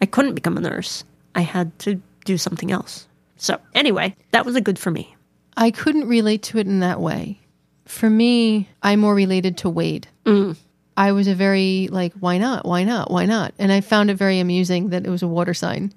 I 0.00 0.06
couldn't 0.06 0.34
become 0.34 0.56
a 0.56 0.60
nurse. 0.60 1.04
I 1.34 1.40
had 1.40 1.76
to 1.80 2.00
do 2.24 2.38
something 2.38 2.70
else. 2.70 3.06
So, 3.36 3.58
anyway, 3.74 4.14
that 4.32 4.44
was 4.44 4.56
a 4.56 4.60
good 4.60 4.78
for 4.78 4.90
me. 4.90 5.14
I 5.56 5.70
couldn't 5.70 6.08
relate 6.08 6.42
to 6.44 6.58
it 6.58 6.66
in 6.66 6.80
that 6.80 7.00
way. 7.00 7.40
For 7.86 8.10
me, 8.10 8.68
I 8.82 8.96
more 8.96 9.14
related 9.14 9.58
to 9.58 9.70
Wade. 9.70 10.06
Mm. 10.24 10.56
I 10.96 11.12
was 11.12 11.28
a 11.28 11.34
very 11.34 11.88
like, 11.90 12.12
why 12.14 12.38
not? 12.38 12.66
Why 12.66 12.84
not? 12.84 13.10
Why 13.10 13.24
not? 13.24 13.54
And 13.58 13.72
I 13.72 13.80
found 13.80 14.10
it 14.10 14.14
very 14.14 14.40
amusing 14.40 14.90
that 14.90 15.06
it 15.06 15.10
was 15.10 15.22
a 15.22 15.28
water 15.28 15.54
sign. 15.54 15.92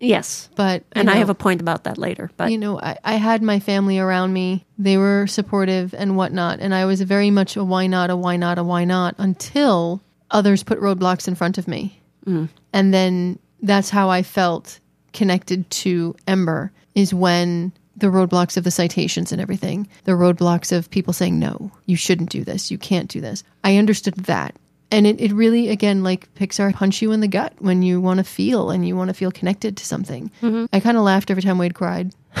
Yes. 0.00 0.48
But 0.56 0.82
And 0.92 1.10
I 1.10 1.16
have 1.16 1.28
a 1.28 1.34
point 1.34 1.60
about 1.60 1.84
that 1.84 1.98
later. 1.98 2.30
But 2.36 2.50
you 2.50 2.58
know, 2.58 2.80
I, 2.80 2.98
I 3.04 3.14
had 3.14 3.42
my 3.42 3.60
family 3.60 3.98
around 3.98 4.32
me. 4.32 4.66
They 4.78 4.96
were 4.96 5.26
supportive 5.26 5.94
and 5.94 6.16
whatnot. 6.16 6.60
And 6.60 6.74
I 6.74 6.86
was 6.86 7.02
very 7.02 7.30
much 7.30 7.56
a 7.56 7.62
why 7.62 7.86
not, 7.86 8.10
a 8.10 8.16
why 8.16 8.36
not, 8.36 8.58
a 8.58 8.64
why 8.64 8.84
not 8.84 9.14
until 9.18 10.02
others 10.30 10.62
put 10.62 10.80
roadblocks 10.80 11.28
in 11.28 11.34
front 11.34 11.58
of 11.58 11.68
me. 11.68 12.00
Mm. 12.26 12.48
And 12.72 12.94
then 12.94 13.38
that's 13.62 13.90
how 13.90 14.08
I 14.08 14.22
felt 14.22 14.80
connected 15.12 15.68
to 15.70 16.16
Ember 16.26 16.72
is 16.94 17.12
when 17.12 17.72
the 17.96 18.06
roadblocks 18.06 18.56
of 18.56 18.64
the 18.64 18.70
citations 18.70 19.32
and 19.32 19.40
everything, 19.40 19.86
the 20.04 20.12
roadblocks 20.12 20.76
of 20.76 20.90
people 20.90 21.12
saying, 21.12 21.38
no, 21.38 21.70
you 21.86 21.96
shouldn't 21.96 22.30
do 22.30 22.44
this, 22.44 22.70
you 22.70 22.78
can't 22.78 23.10
do 23.10 23.20
this. 23.20 23.44
I 23.62 23.76
understood 23.76 24.14
that. 24.14 24.56
And 24.90 25.06
it, 25.06 25.20
it 25.20 25.32
really, 25.32 25.68
again, 25.68 26.02
like 26.02 26.32
Pixar 26.34 26.74
punch 26.74 27.00
you 27.00 27.12
in 27.12 27.20
the 27.20 27.28
gut 27.28 27.52
when 27.58 27.82
you 27.82 28.00
want 28.00 28.18
to 28.18 28.24
feel 28.24 28.70
and 28.70 28.86
you 28.86 28.96
want 28.96 29.08
to 29.08 29.14
feel 29.14 29.30
connected 29.30 29.76
to 29.76 29.86
something. 29.86 30.30
I 30.72 30.80
kind 30.80 30.96
of 30.96 31.04
laughed 31.04 31.30
every 31.30 31.42
time 31.42 31.58
Wade 31.58 31.74
cried. 31.74 32.12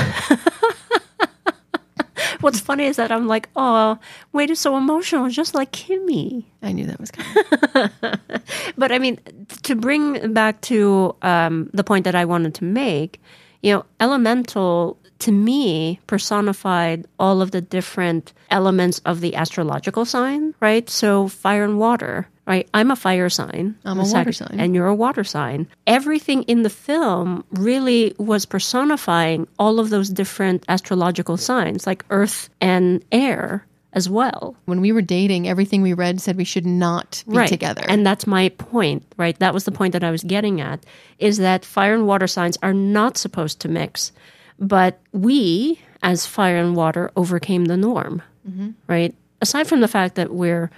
what's 2.40 2.60
funny 2.60 2.84
is 2.84 2.96
that 2.96 3.12
I'm 3.12 3.26
like, 3.26 3.48
oh, 3.56 3.98
Wade 4.32 4.50
is 4.50 4.58
so 4.60 4.76
emotional, 4.76 5.28
just 5.28 5.54
like 5.54 5.72
Kimmy. 5.72 6.44
I 6.62 6.72
knew 6.72 6.86
that 6.86 7.00
was 7.00 7.10
coming. 7.10 7.90
But 8.76 8.92
I 8.92 8.98
mean, 8.98 9.20
to 9.62 9.74
bring 9.76 10.32
back 10.32 10.60
to 10.62 11.14
um, 11.22 11.70
the 11.72 11.84
point 11.84 12.04
that 12.04 12.14
I 12.14 12.24
wanted 12.24 12.54
to 12.54 12.64
make, 12.64 13.20
you 13.62 13.74
know, 13.74 13.84
elemental 14.00 14.98
to 15.20 15.32
me 15.32 16.00
personified 16.06 17.06
all 17.18 17.42
of 17.42 17.50
the 17.50 17.60
different 17.60 18.32
elements 18.50 19.00
of 19.04 19.20
the 19.20 19.34
astrological 19.34 20.04
sign, 20.04 20.54
right? 20.60 20.88
So 20.88 21.28
fire 21.28 21.64
and 21.64 21.78
water, 21.78 22.26
right? 22.50 22.68
I'm 22.74 22.90
a 22.90 22.96
fire 22.96 23.30
sign. 23.30 23.76
I'm 23.84 24.00
a 24.00 24.04
water 24.16 24.32
sign. 24.32 24.56
And 24.60 24.74
you're 24.74 24.88
a 24.88 24.94
water 25.06 25.24
sign. 25.24 25.68
Everything 25.86 26.42
in 26.44 26.62
the 26.62 26.70
film 26.88 27.44
really 27.52 28.12
was 28.18 28.44
personifying 28.44 29.46
all 29.58 29.78
of 29.80 29.90
those 29.90 30.08
different 30.10 30.64
astrological 30.68 31.36
signs, 31.36 31.86
like 31.86 32.04
earth 32.10 32.50
and 32.60 33.04
air 33.12 33.64
as 33.92 34.08
well. 34.08 34.54
when 34.66 34.80
we 34.80 34.92
were 34.92 35.02
dating, 35.02 35.48
everything 35.48 35.82
we 35.82 35.92
read 35.94 36.20
said 36.20 36.36
we 36.36 36.44
should 36.44 36.66
not 36.66 37.24
be 37.28 37.44
together. 37.48 37.82
And 37.88 38.06
that's 38.06 38.24
my 38.26 38.48
point, 38.50 39.02
right? 39.16 39.36
That 39.40 39.52
was 39.54 39.64
the 39.64 39.72
point 39.72 39.92
that 39.94 40.04
I 40.04 40.12
was 40.12 40.22
getting 40.22 40.60
at 40.60 40.78
is 41.18 41.38
that 41.38 41.64
fire 41.64 41.94
and 41.94 42.06
water 42.06 42.28
signs 42.28 42.56
are 42.62 42.72
not 42.74 43.16
supposed 43.18 43.58
to 43.62 43.68
mix. 43.68 44.12
But 44.60 45.00
we, 45.12 45.80
as 46.04 46.24
fire 46.26 46.56
and 46.58 46.76
water, 46.76 47.10
overcame 47.16 47.64
the 47.66 47.76
norm, 47.76 48.22
Mm-hmm. 48.48 48.70
right? 48.86 49.12
Aside 49.40 49.66
from 49.66 49.80
the 49.80 49.88
fact 49.88 50.14
that 50.14 50.30
we're 50.32 50.70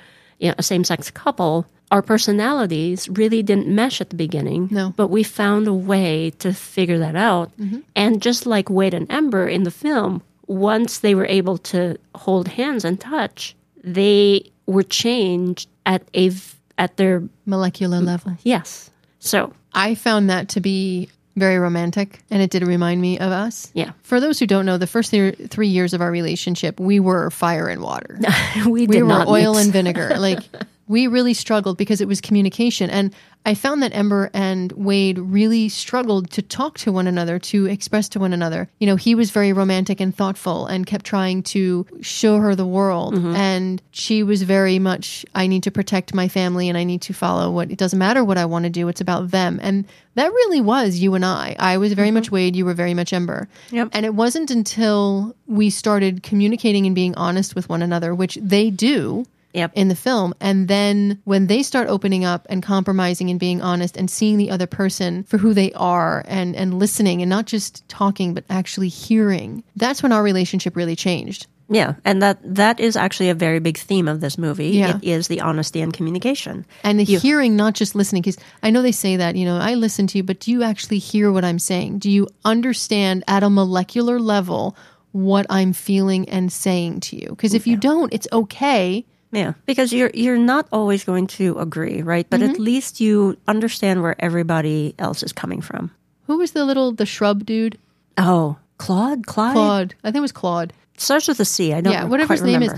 you 0.43 0.49
know, 0.49 0.55
a 0.59 0.63
same 0.63 0.83
sex 0.85 1.11
couple, 1.11 1.67
our 1.93 2.03
personalities 2.03 3.09
really 3.09 3.43
didn't 3.43 3.69
mesh 3.69 4.01
at 4.01 4.11
the 4.11 4.17
beginning. 4.17 4.69
No. 4.71 4.89
Mm-hmm. 4.89 4.97
But 4.97 5.09
we 5.09 5.23
found 5.23 5.69
a 5.69 5.73
way 5.75 6.31
to 6.41 6.53
figure 6.53 6.99
that 6.99 7.15
out. 7.17 7.53
And 7.95 8.21
just 8.21 8.45
like 8.45 8.69
Wade 8.69 8.93
and 8.95 9.11
Ember 9.11 9.47
in 9.47 9.63
the 9.63 9.71
film, 9.71 10.23
once 10.47 10.99
they 10.99 11.15
were 11.15 11.27
able 11.27 11.59
to 11.59 11.97
hold 12.15 12.49
hands 12.49 12.85
and 12.85 12.99
touch, 13.01 13.55
they 13.85 14.51
were 14.67 14.83
changed 14.83 15.69
at 15.87 16.03
a 16.15 16.31
v- 16.31 16.57
at 16.79 16.97
their 16.97 17.23
molecular 17.47 18.01
level. 18.01 18.37
yes. 18.43 18.91
So 19.21 19.53
I 19.73 19.95
found 19.95 20.29
that 20.31 20.49
to 20.51 20.61
be 20.61 21.09
very 21.37 21.59
romantic, 21.59 22.21
and 22.31 22.43
it 22.43 22.51
did 22.51 22.63
remind 22.67 23.01
me 23.01 23.19
of 23.19 23.33
us. 23.33 23.71
yeah, 23.75 23.93
For 24.03 24.21
those 24.21 24.39
who 24.39 24.47
don't 24.47 24.67
know, 24.67 24.79
the 24.79 24.87
first 24.87 25.11
th- 25.11 25.37
three 25.49 25.69
years 25.69 25.95
of 25.95 26.01
our 26.01 26.11
relationship, 26.11 26.79
we 26.79 27.01
were 27.01 27.31
fire 27.31 27.69
and 27.69 27.81
water. 27.83 28.19
we 28.67 28.87
we 28.87 29.03
were 29.03 29.25
oil 29.27 29.55
mix. 29.55 29.65
and 29.65 29.73
vinegar. 29.73 30.17
Like 30.19 30.41
we 30.93 31.07
really 31.07 31.33
struggled 31.33 31.79
because 31.79 32.03
it 32.03 32.07
was 32.07 32.21
communication. 32.21 32.91
And 32.91 33.15
I 33.47 33.55
found 33.55 33.83
that 33.83 33.95
Ember 33.95 34.29
and 34.35 34.71
Wade 34.73 35.19
really 35.19 35.71
struggled 35.71 36.31
to 36.33 36.43
talk 36.43 36.77
to 36.81 36.93
one 36.93 37.07
another, 37.07 37.39
to 37.39 37.65
express 37.65 38.11
to 38.11 38.21
one 38.21 38.35
another. 38.35 38.69
You 38.79 38.87
know, 38.87 38.97
he 38.97 39.15
was 39.15 39.31
very 39.31 39.55
romantic 39.55 40.01
and 40.01 40.15
thoughtful 40.15 40.67
and 40.67 40.87
kept 40.87 41.07
trying 41.07 41.45
to 41.45 41.87
show 42.03 42.37
her 42.37 42.55
the 42.55 42.67
world. 42.67 43.15
Mm-hmm. 43.15 43.35
And 43.35 43.83
she 43.93 44.23
was 44.23 44.43
very 44.43 44.79
much, 44.79 45.25
I 45.35 45.47
need 45.47 45.63
to 45.63 45.71
protect 45.71 46.13
my 46.13 46.29
family 46.29 46.69
and 46.69 46.77
I 46.77 46.85
need 46.85 47.01
to 47.03 47.15
follow 47.15 47.51
what 47.51 47.71
it 47.71 47.79
doesn't 47.79 47.99
matter 47.99 48.23
what 48.23 48.37
I 48.37 48.45
want 48.45 48.65
to 48.65 48.71
do, 48.71 48.87
it's 48.89 49.01
about 49.01 49.31
them. 49.31 49.59
And 49.63 49.87
that 50.15 50.31
really 50.31 50.61
was 50.61 50.99
you 50.99 51.15
and 51.15 51.25
I. 51.25 51.57
I 51.59 51.79
was 51.79 51.95
very 51.95 52.09
mm-hmm. 52.09 52.17
much 52.17 52.31
Wade, 52.31 52.55
you 52.55 52.67
were 52.67 52.75
very 52.75 52.93
much 52.93 53.15
Ember. 53.15 53.49
Yep. 53.71 53.89
And 53.93 54.05
it 54.05 54.15
wasn't 54.15 54.51
until 54.51 55.35
we 55.47 55.71
started 55.71 56.23
communicating 56.23 56.85
and 56.85 56.95
being 56.95 57.15
honest 57.15 57.55
with 57.55 57.71
one 57.71 57.81
another, 57.81 58.15
which 58.15 58.37
they 58.43 58.69
do 58.69 59.25
Yep. 59.55 59.73
in 59.75 59.89
the 59.89 59.95
film. 59.95 60.35
And 60.41 60.69
then 60.69 61.21
when 61.25 61.47
they 61.47 61.63
start 61.63 61.89
opening 61.89 62.25
up 62.25 62.47
and 62.49 62.63
compromising 62.63 63.29
and 63.29 63.39
being 63.39 63.61
honest 63.61 63.97
and 63.97 64.11
seeing 64.11 64.39
the 64.39 64.51
other 64.51 64.67
person 64.67 65.25
for 65.25 65.37
who 65.37 65.53
they 65.53 65.73
are 65.73 66.25
and, 66.27 66.57
and 66.57 66.79
listening 66.79 67.21
and 67.21 67.29
not 67.29 67.47
just 67.47 67.87
talking, 67.89 68.33
but 68.33 68.45
actually 68.49 68.89
hearing, 68.89 69.63
that's 69.77 70.03
when 70.03 70.13
our 70.13 70.23
relationship 70.23 70.75
really 70.75 70.97
changed. 70.97 71.47
Yeah, 71.73 71.95
and 72.05 72.21
that 72.21 72.39
that 72.43 72.81
is 72.81 72.97
actually 72.97 73.31
a 73.31 73.35
very 73.35 73.59
big 73.59 73.79
theme 73.79 74.07
of 74.07 74.21
this 74.21 74.37
movie. 74.37 74.71
Yeah. 74.71 74.97
It 74.97 75.05
is 75.05 75.29
the 75.29 75.41
honesty 75.41 75.81
and 75.81 75.93
communication. 75.93 76.67
And 76.85 77.01
the 77.01 77.05
hearing, 77.05 77.57
not 77.57 77.75
just 77.75 77.95
listening, 77.95 78.23
because 78.23 78.37
I 78.63 78.71
know 78.71 78.83
they 78.83 78.93
say 78.93 79.17
that, 79.17 79.37
you 79.37 79.47
know, 79.47 79.57
I 79.57 79.75
listen 79.75 80.07
to 80.09 80.19
you, 80.19 80.23
but 80.23 80.39
do 80.41 80.51
you 80.51 80.63
actually 80.63 80.99
hear 80.99 81.33
what 81.33 81.45
I'm 81.45 81.59
saying? 81.59 82.01
Do 82.01 82.11
you 82.11 82.29
understand 82.45 83.25
at 83.27 83.43
a 83.43 83.49
molecular 83.49 84.21
level 84.21 84.77
what 85.13 85.47
I'm 85.49 85.73
feeling 85.73 86.29
and 86.29 86.53
saying 86.53 87.01
to 87.01 87.17
you? 87.17 87.31
Because 87.31 87.55
if 87.55 87.67
you 87.67 87.77
don't, 87.79 88.13
it's 88.13 88.29
okay. 88.33 89.07
Yeah, 89.33 89.55
because 89.65 89.93
you're 89.93 90.11
you're 90.13 90.39
not 90.39 90.69
always 90.71 91.05
going 91.05 91.27
to 91.39 91.59
agree, 91.59 92.03
right? 92.03 92.29
But 92.29 92.43
at 92.43 92.51
mm-hmm. 92.51 92.63
least 92.63 93.01
you 93.01 93.39
understand 93.49 94.03
where 94.03 94.15
everybody 94.19 94.95
else 94.99 95.23
is 95.23 95.33
coming 95.33 95.63
from. 95.63 95.91
Who 96.27 96.39
was 96.39 96.53
the 96.53 96.65
little, 96.65 96.93
the 96.93 97.07
shrub 97.07 97.45
dude? 97.47 97.79
Oh, 98.19 98.59
Claude, 98.77 99.27
Clyde, 99.27 99.55
Claude. 99.55 99.95
I 100.05 100.09
think 100.09 100.17
it 100.19 100.21
was 100.21 100.33
Claude. 100.33 100.73
starts 100.99 101.29
with 101.29 101.41
a 101.41 101.45
C. 101.47 101.73
I 101.73 101.81
don't 101.81 101.93
yeah, 101.93 102.05
whatever 102.05 102.35
his 102.35 102.43
name 102.43 102.61
remember. 102.61 102.75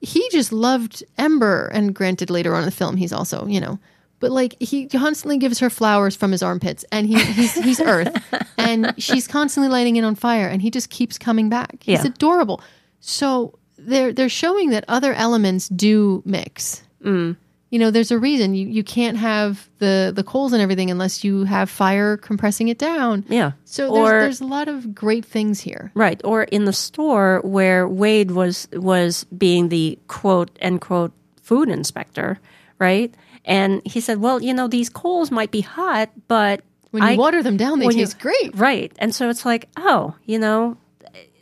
is. 0.00 0.10
He 0.10 0.28
just 0.30 0.52
loved 0.52 1.04
Ember, 1.18 1.66
and 1.66 1.94
granted, 1.94 2.30
later 2.30 2.54
on 2.54 2.60
in 2.60 2.64
the 2.64 2.70
film, 2.70 2.96
he's 2.96 3.12
also, 3.12 3.46
you 3.46 3.60
know, 3.60 3.78
but 4.20 4.30
like 4.30 4.56
he 4.60 4.86
constantly 4.86 5.38
gives 5.38 5.58
her 5.58 5.70
flowers 5.70 6.16
from 6.16 6.32
his 6.32 6.42
armpits, 6.42 6.84
and 6.90 7.06
he, 7.06 7.22
he's 7.22 7.54
he's 7.54 7.80
Earth, 7.82 8.16
and 8.56 8.94
she's 8.96 9.28
constantly 9.28 9.70
lighting 9.70 9.96
it 9.96 10.04
on 10.04 10.14
fire, 10.14 10.48
and 10.48 10.62
he 10.62 10.70
just 10.70 10.88
keeps 10.88 11.18
coming 11.18 11.48
back. 11.48 11.76
He's 11.82 12.04
Yeah. 12.04 12.10
adorable. 12.10 12.62
So 13.00 13.58
they're 13.78 14.12
they're 14.12 14.28
showing 14.28 14.70
that 14.70 14.84
other 14.88 15.12
elements 15.14 15.68
do 15.68 16.22
mix. 16.24 16.82
Mm. 17.04 17.36
You 17.70 17.78
know, 17.78 17.90
there's 17.90 18.10
a 18.10 18.18
reason 18.18 18.54
you, 18.54 18.66
you 18.66 18.82
can't 18.82 19.18
have 19.18 19.68
the 19.78 20.10
the 20.14 20.24
coals 20.24 20.52
and 20.54 20.62
everything 20.62 20.90
unless 20.90 21.22
you 21.22 21.44
have 21.44 21.68
fire 21.68 22.16
compressing 22.16 22.68
it 22.68 22.78
down. 22.78 23.24
Yeah. 23.28 23.52
So 23.66 23.90
or 23.90 24.08
there's, 24.08 24.22
there's 24.22 24.40
a 24.40 24.46
lot 24.46 24.68
of 24.68 24.94
great 24.94 25.24
things 25.24 25.60
here. 25.60 25.90
right, 25.94 26.20
or 26.24 26.44
in 26.44 26.64
the 26.64 26.72
store 26.72 27.40
where 27.44 27.86
Wade 27.86 28.30
was 28.30 28.68
was 28.72 29.24
being 29.36 29.68
the 29.68 29.98
quote 30.08 30.50
end 30.60 30.80
quote 30.80 31.12
food 31.42 31.68
inspector, 31.68 32.38
right? 32.78 33.14
And 33.44 33.82
he 33.84 34.00
said, 34.00 34.18
"Well, 34.20 34.42
you 34.42 34.54
know, 34.54 34.66
these 34.66 34.88
coals 34.88 35.30
might 35.30 35.50
be 35.50 35.60
hot, 35.60 36.08
but 36.26 36.62
When 36.90 37.02
you 37.02 37.08
I- 37.10 37.16
water 37.16 37.42
them 37.42 37.56
down, 37.58 37.80
they 37.80 37.86
when 37.86 37.96
you- 37.98 38.06
taste 38.06 38.18
great. 38.18 38.56
Right. 38.56 38.92
And 38.98 39.14
so 39.14 39.28
it's 39.28 39.44
like, 39.44 39.68
oh, 39.76 40.14
you 40.24 40.38
know, 40.38 40.78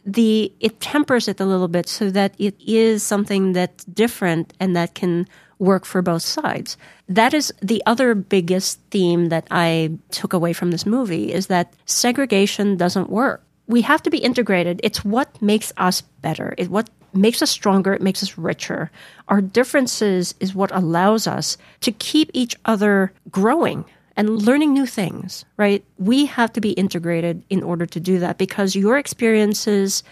the 0.06 0.52
it 0.60 0.80
tempers 0.80 1.26
it 1.26 1.40
a 1.40 1.44
little 1.44 1.68
bit 1.68 1.88
so 1.88 2.10
that 2.10 2.34
it 2.38 2.54
is 2.60 3.02
something 3.02 3.52
that's 3.52 3.84
different 3.86 4.54
and 4.60 4.76
that 4.76 4.94
can 4.94 5.26
work 5.58 5.84
for 5.84 6.00
both 6.00 6.22
sides. 6.22 6.76
That 7.08 7.34
is 7.34 7.52
the 7.60 7.82
other 7.86 8.14
biggest 8.14 8.78
theme 8.90 9.30
that 9.30 9.46
I 9.50 9.90
took 10.10 10.32
away 10.32 10.52
from 10.52 10.70
this 10.70 10.86
movie 10.86 11.32
is 11.32 11.48
that 11.48 11.72
segregation 11.86 12.76
doesn't 12.76 13.10
work. 13.10 13.42
We 13.66 13.82
have 13.82 14.02
to 14.04 14.10
be 14.10 14.18
integrated. 14.18 14.80
It's 14.84 15.04
what 15.04 15.42
makes 15.42 15.72
us 15.76 16.02
better. 16.22 16.54
It 16.56 16.70
what 16.70 16.88
makes 17.12 17.42
us 17.42 17.50
stronger, 17.50 17.94
it 17.94 18.02
makes 18.02 18.22
us 18.22 18.38
richer. 18.38 18.90
Our 19.28 19.40
differences 19.40 20.34
is 20.38 20.54
what 20.54 20.70
allows 20.74 21.26
us 21.26 21.56
to 21.80 21.90
keep 21.90 22.30
each 22.34 22.54
other 22.64 23.12
growing 23.30 23.84
and 24.16 24.30
learning 24.30 24.72
new 24.72 24.86
things, 24.86 25.44
right? 25.56 25.84
We 25.98 26.26
have 26.26 26.52
to 26.54 26.60
be 26.60 26.70
integrated 26.72 27.44
in 27.50 27.62
order 27.62 27.86
to 27.86 28.00
do 28.00 28.18
that 28.20 28.38
because 28.38 28.74
your 28.74 28.96
experiences 28.98 30.02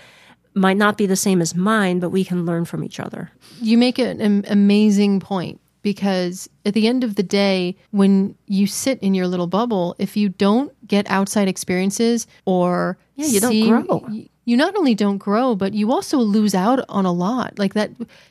might 0.55 0.77
not 0.77 0.97
be 0.97 1.07
the 1.07 1.17
same 1.17 1.41
as 1.41 1.55
mine, 1.55 1.99
but 2.01 2.11
we 2.11 2.25
can 2.25 2.45
learn 2.47 2.65
from 2.65 2.85
each 2.85 3.01
other. 3.01 3.31
you 3.61 3.77
make 3.79 3.99
an 3.99 4.45
amazing 4.49 5.21
point 5.21 5.61
because 5.83 6.49
at 6.65 6.73
the 6.75 6.87
end 6.89 7.05
of 7.05 7.15
the 7.17 7.23
day 7.23 7.77
when 7.91 8.35
you 8.47 8.67
sit 8.67 8.99
in 9.01 9.15
your 9.15 9.27
little 9.27 9.47
bubble 9.47 9.95
if 9.99 10.17
you 10.17 10.29
don't 10.31 10.73
get 10.89 11.05
outside 11.11 11.47
experiences 11.49 12.27
or 12.47 12.97
Yeah, 13.17 13.27
you 13.27 13.41
don't 13.41 13.61
grow. 13.87 14.09
you 14.47 14.57
not 14.57 14.75
only 14.77 14.95
don't 14.95 15.19
grow 15.19 15.55
but 15.55 15.75
you 15.75 15.93
also 15.93 16.19
lose 16.19 16.55
out 16.55 16.81
on 16.89 17.05
a 17.05 17.13
lot 17.13 17.59
like 17.59 17.75
that 17.75 17.91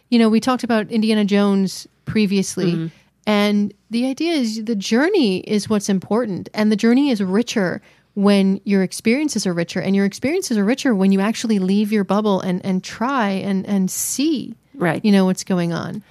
you 0.09 0.17
know 0.19 0.29
we 0.29 0.39
talked 0.39 0.63
about 0.63 0.89
indiana 0.91 1.25
jones 1.25 1.87
previously 2.05 2.73
Mm-hmm. 2.73 2.87
And 3.25 3.73
the 3.89 4.05
idea 4.05 4.33
is 4.33 4.63
the 4.65 4.75
journey 4.75 5.39
is 5.39 5.69
what's 5.69 5.89
important 5.89 6.49
and 6.53 6.71
the 6.71 6.75
journey 6.75 7.09
is 7.09 7.21
richer 7.23 7.81
when 8.15 8.59
your 8.63 8.83
experiences 8.83 9.47
are 9.47 9.53
richer 9.53 9.79
and 9.79 9.95
your 9.95 10.05
experiences 10.05 10.57
are 10.57 10.65
richer 10.65 10.93
when 10.93 11.11
you 11.11 11.19
actually 11.19 11.59
leave 11.59 11.91
your 11.91 12.03
bubble 12.03 12.41
and 12.41 12.63
and 12.65 12.83
try 12.83 13.29
and 13.29 13.65
and 13.65 13.89
see 13.89 14.55
Right. 14.75 15.03
you 15.05 15.11
know 15.11 15.25
what's 15.25 15.43
going 15.43 15.71
on 15.73 16.03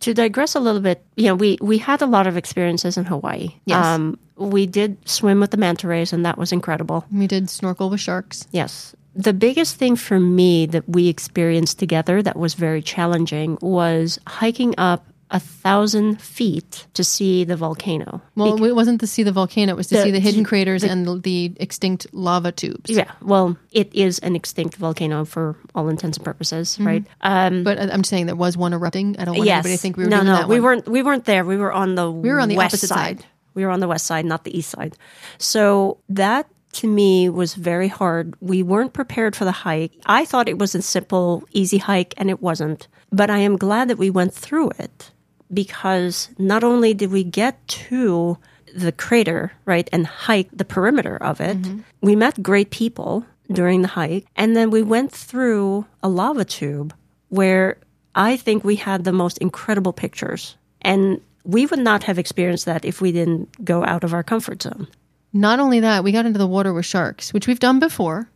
to 0.00 0.12
digress 0.14 0.54
a 0.56 0.60
little 0.60 0.80
bit, 0.80 1.04
you 1.16 1.26
know, 1.26 1.34
we 1.36 1.58
we 1.60 1.78
had 1.78 2.02
a 2.02 2.06
lot 2.06 2.26
of 2.26 2.36
experiences 2.36 2.96
in 2.96 3.04
Hawaii. 3.04 3.50
Um, 3.70 4.18
Yes. 4.36 4.50
we 4.52 4.66
did 4.66 4.96
swim 5.08 5.38
with 5.40 5.52
the 5.52 5.56
manta 5.56 5.86
rays, 5.86 6.12
and 6.12 6.26
that 6.26 6.36
was 6.36 6.50
incredible. 6.52 7.04
We 7.12 7.26
did 7.28 7.48
snorkel 7.48 7.88
with 7.88 8.00
sharks. 8.00 8.46
Yes. 8.50 8.96
The 9.14 9.32
biggest 9.32 9.76
thing 9.76 9.94
for 9.96 10.18
me 10.18 10.66
that 10.66 10.88
we 10.88 11.08
experienced 11.08 11.78
together 11.78 12.22
that 12.22 12.36
was 12.36 12.54
very 12.54 12.82
challenging 12.82 13.58
was 13.60 14.18
hiking 14.26 14.74
up 14.76 15.04
a 15.32 15.40
thousand 15.40 16.20
feet 16.20 16.86
to 16.94 17.02
see 17.02 17.42
the 17.44 17.56
volcano. 17.56 18.20
Well, 18.36 18.62
it 18.64 18.74
wasn't 18.76 19.00
to 19.00 19.06
see 19.06 19.22
the 19.24 19.32
volcano; 19.32 19.72
it 19.72 19.76
was 19.76 19.88
to 19.88 19.96
The- 19.96 20.02
see 20.04 20.10
the 20.12 20.20
hidden 20.20 20.42
the- 20.44 20.48
craters 20.48 20.84
and 20.84 21.06
the, 21.06 21.16
the 21.18 21.52
extinct 21.58 22.06
lava 22.12 22.52
tubes. 22.52 22.90
Yeah, 22.90 23.10
well, 23.20 23.56
it 23.72 23.92
is 23.94 24.18
an 24.20 24.36
extinct 24.36 24.76
volcano 24.76 25.24
for 25.24 25.56
all 25.74 25.88
intents 25.88 26.18
and 26.18 26.24
purposes, 26.24 26.78
right? 26.78 27.04
Um, 27.22 27.64
But 27.64 27.80
I'm 27.80 28.02
just 28.02 28.10
saying 28.10 28.26
there 28.26 28.36
was 28.36 28.56
one 28.56 28.72
erupting. 28.74 29.16
I 29.18 29.24
don't 29.24 29.36
want 29.36 29.46
yes. 29.46 29.56
anybody 29.64 29.74
to 29.76 29.80
think 29.82 29.96
we 29.96 30.04
were 30.04 30.10
no, 30.10 30.22
no, 30.22 30.46
we 30.46 30.60
one. 30.60 30.62
weren't. 30.62 30.88
We 30.88 31.02
weren't 31.02 31.24
there. 31.24 31.44
We 31.44 31.56
were 31.56 31.72
on 31.72 31.94
the 31.96 32.10
we 32.10 32.28
were 32.30 32.38
on 32.38 32.48
the 32.48 32.56
west 32.56 32.74
opposite 32.74 32.88
side. 32.88 33.24
We 33.54 33.64
were 33.64 33.70
on 33.70 33.80
the 33.80 33.88
west 33.88 34.06
side, 34.06 34.24
not 34.24 34.44
the 34.44 34.56
east 34.56 34.70
side. 34.70 34.96
So 35.38 35.98
that 36.08 36.46
to 36.74 36.86
me 36.86 37.28
was 37.28 37.54
very 37.54 37.88
hard. 37.88 38.34
We 38.40 38.62
weren't 38.62 38.92
prepared 38.94 39.36
for 39.36 39.44
the 39.44 39.52
hike. 39.52 39.92
I 40.06 40.24
thought 40.24 40.48
it 40.48 40.58
was 40.58 40.74
a 40.74 40.80
simple, 40.82 41.44
easy 41.52 41.76
hike, 41.78 42.14
and 42.16 42.30
it 42.30 42.40
wasn't. 42.40 42.88
But 43.10 43.28
I 43.28 43.38
am 43.38 43.56
glad 43.58 43.88
that 43.88 43.98
we 43.98 44.08
went 44.08 44.32
through 44.32 44.70
it 44.78 45.10
because 45.52 46.28
not 46.38 46.64
only 46.64 46.94
did 46.94 47.10
we 47.10 47.24
get 47.24 47.66
to 47.68 48.38
the 48.74 48.92
crater, 48.92 49.52
right, 49.66 49.88
and 49.92 50.06
hike 50.06 50.48
the 50.52 50.64
perimeter 50.64 51.16
of 51.16 51.40
it, 51.40 51.60
mm-hmm. 51.60 51.80
we 52.00 52.16
met 52.16 52.42
great 52.42 52.70
people 52.70 53.24
during 53.50 53.82
the 53.82 53.88
hike, 53.88 54.26
and 54.34 54.56
then 54.56 54.70
we 54.70 54.82
went 54.82 55.12
through 55.12 55.84
a 56.02 56.08
lava 56.08 56.44
tube 56.44 56.94
where 57.28 57.76
I 58.14 58.36
think 58.36 58.64
we 58.64 58.76
had 58.76 59.04
the 59.04 59.12
most 59.12 59.38
incredible 59.38 59.92
pictures. 59.92 60.56
And 60.80 61.20
we 61.44 61.66
would 61.66 61.78
not 61.78 62.04
have 62.04 62.18
experienced 62.18 62.64
that 62.66 62.84
if 62.84 63.00
we 63.00 63.12
didn't 63.12 63.64
go 63.64 63.84
out 63.84 64.04
of 64.04 64.14
our 64.14 64.22
comfort 64.22 64.62
zone. 64.62 64.86
Not 65.32 65.60
only 65.60 65.80
that, 65.80 66.04
we 66.04 66.12
got 66.12 66.26
into 66.26 66.38
the 66.38 66.46
water 66.46 66.72
with 66.72 66.86
sharks, 66.86 67.32
which 67.32 67.46
we've 67.46 67.60
done 67.60 67.78
before, 67.78 68.28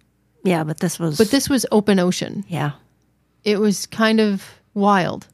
Yeah, 0.44 0.64
but 0.64 0.80
this 0.80 0.98
was 0.98 1.18
but 1.18 1.30
this 1.30 1.48
was 1.48 1.66
open 1.72 1.98
ocean. 1.98 2.44
yeah. 2.48 2.72
It 3.44 3.60
was 3.60 3.86
kind 3.86 4.18
of 4.20 4.44
wild, 4.74 5.26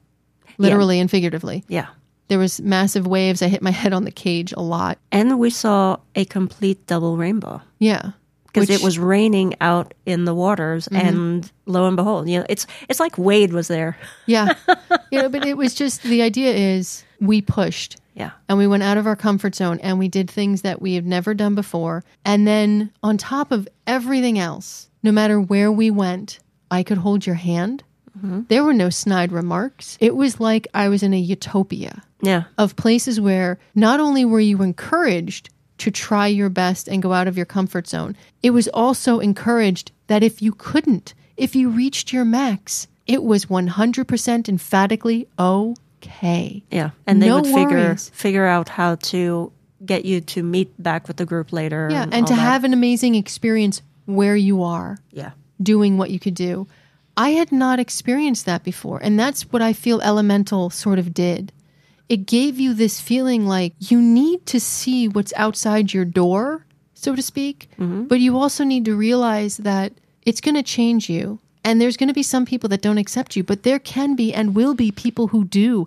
literally 0.59 1.01
and 1.01 1.11
figuratively. 1.11 1.65
Yeah. 1.69 1.87
There 2.29 2.39
was 2.39 2.61
massive 2.61 3.07
waves. 3.07 3.43
I 3.43 3.49
hit 3.49 3.63
my 3.63 3.71
head 3.73 3.93
on 3.93 4.05
the 4.05 4.11
cage 4.11 4.53
a 4.53 4.63
lot. 4.63 4.99
And 5.11 5.39
we 5.39 5.51
saw 5.51 5.99
a 6.15 6.25
complete 6.25 6.87
double 6.87 7.17
rainbow. 7.17 7.61
Yeah. 7.79 8.13
because 8.47 8.69
Mm-hmm. 8.69 8.75
it 8.75 8.83
was 8.83 8.99
raining 8.99 9.55
out 9.61 9.93
in 10.07 10.25
the 10.25 10.35
waters, 10.35 10.87
and 10.89 11.51
lo 11.67 11.87
and 11.87 11.97
behold, 11.97 12.29
you 12.29 12.39
know, 12.39 12.47
it's 12.49 12.67
it's 12.89 13.01
like 13.01 13.17
Wade 13.19 13.53
was 13.53 13.69
there. 13.69 13.97
Yeah. 14.27 14.55
you 15.11 15.21
know, 15.21 15.29
but 15.29 15.45
it 15.45 15.57
was 15.57 15.75
just 15.75 16.03
the 16.05 16.23
idea 16.23 16.53
is 16.53 17.05
we 17.21 17.41
pushed 17.43 17.97
Yeah, 18.15 18.31
and 18.49 18.57
we 18.59 18.67
went 18.67 18.83
out 18.83 18.99
of 18.99 19.07
our 19.07 19.17
comfort 19.17 19.55
zone 19.55 19.79
and 19.83 19.99
we 19.99 20.09
did 20.09 20.31
things 20.31 20.63
that 20.63 20.81
we 20.83 20.95
have 20.95 21.05
never 21.07 21.35
done 21.35 21.55
before. 21.55 22.03
And 22.25 22.47
then 22.47 22.91
on 23.03 23.17
top 23.19 23.53
of 23.53 23.69
everything 23.87 24.39
else, 24.39 24.89
no 25.03 25.13
matter 25.13 25.41
where 25.41 25.71
we 25.73 25.91
went, 25.91 26.39
I 26.71 26.83
could 26.83 26.99
hold 26.99 27.27
your 27.27 27.37
hand. 27.37 27.85
Mm-hmm. 28.19 28.43
There 28.49 28.65
were 28.65 28.75
no 28.75 28.91
snide 28.91 29.33
remarks. 29.33 29.97
It 30.01 30.15
was 30.17 30.39
like 30.41 30.69
I 30.75 30.89
was 30.89 31.03
in 31.03 31.15
a 31.15 31.19
utopia 31.19 32.03
yeah, 32.21 32.45
of 32.59 32.77
places 32.77 33.21
where 33.21 33.59
not 33.75 34.01
only 34.01 34.25
were 34.25 34.41
you 34.41 34.63
encouraged 34.63 35.49
to 35.79 35.91
try 35.91 36.27
your 36.29 36.49
best 36.51 36.89
and 36.89 37.03
go 37.03 37.13
out 37.13 37.27
of 37.27 37.37
your 37.37 37.47
comfort 37.47 37.89
zone, 37.89 38.17
it 38.43 38.51
was 38.51 38.69
also 38.69 39.19
encouraged 39.19 39.93
that 40.07 40.23
if 40.23 40.41
you 40.43 40.53
couldn't, 40.53 41.15
if 41.37 41.57
you 41.57 41.71
reached 41.71 42.13
your 42.13 42.25
max, 42.25 42.87
it 43.07 43.23
was 43.23 43.47
100% 43.47 44.49
emphatically 44.49 45.27
okay. 45.39 46.63
yeah. 46.71 46.91
And 47.07 47.23
they 47.23 47.29
No 47.29 47.37
would 47.37 47.47
figure 47.47 47.69
worries. 47.89 48.11
figure 48.11 48.47
out 48.47 48.69
how 48.69 48.97
to 48.97 49.51
get 49.85 50.05
you 50.05 50.21
to 50.21 50.43
meet 50.43 50.71
back 50.81 51.09
with 51.09 51.17
the 51.17 51.27
group 51.27 51.53
later. 51.53 51.89
Yeah, 51.91 52.05
and 52.05 52.15
all 52.15 52.25
to 52.25 52.35
that. 52.35 52.41
have 52.41 52.65
an 52.65 52.73
amazing 52.73 53.15
experience 53.17 53.83
where 54.07 54.37
you 54.37 54.63
are 54.63 54.99
yeah, 55.11 55.33
doing 55.61 55.99
what 55.99 56.11
you 56.11 56.19
could 56.21 56.35
do. 56.35 56.67
I 57.17 57.31
had 57.31 57.53
not 57.53 57.79
experienced 57.79 58.47
that 58.47 58.65
before, 58.65 58.99
and 59.03 59.19
that's 59.19 59.43
what 59.53 59.63
I 59.63 59.73
feel 59.73 60.01
Elemental 60.01 60.71
sort 60.71 60.99
of 60.99 61.13
did. 61.13 61.53
It 62.09 62.27
gave 62.27 62.59
you 62.59 62.75
this 62.75 63.01
feeling 63.01 63.47
like 63.47 63.75
you 63.79 64.01
need 64.01 64.47
to 64.47 64.61
see 64.61 65.09
what's 65.09 65.33
outside 65.37 65.93
your 65.93 66.05
door, 66.05 66.67
so 66.95 67.15
to 67.15 67.23
speak, 67.23 67.69
mm-hmm. 67.79 68.05
but 68.05 68.21
you 68.21 68.37
also 68.37 68.65
need 68.65 68.85
to 68.87 68.97
realize 68.97 69.59
that 69.59 69.93
it's 70.25 70.41
going 70.41 70.55
to 70.55 70.63
change 70.63 71.09
you. 71.09 71.39
And 71.65 71.81
there's 71.81 71.97
going 71.97 72.09
to 72.09 72.15
be 72.15 72.25
some 72.25 72.45
people 72.45 72.69
that 72.71 72.83
don't 72.83 72.99
accept 72.99 73.37
you, 73.37 73.45
but 73.45 73.63
there 73.63 73.79
can 73.79 74.17
be 74.17 74.35
and 74.35 74.55
will 74.55 74.75
be 74.75 74.91
people 74.91 75.29
who 75.29 75.45
do. 75.45 75.87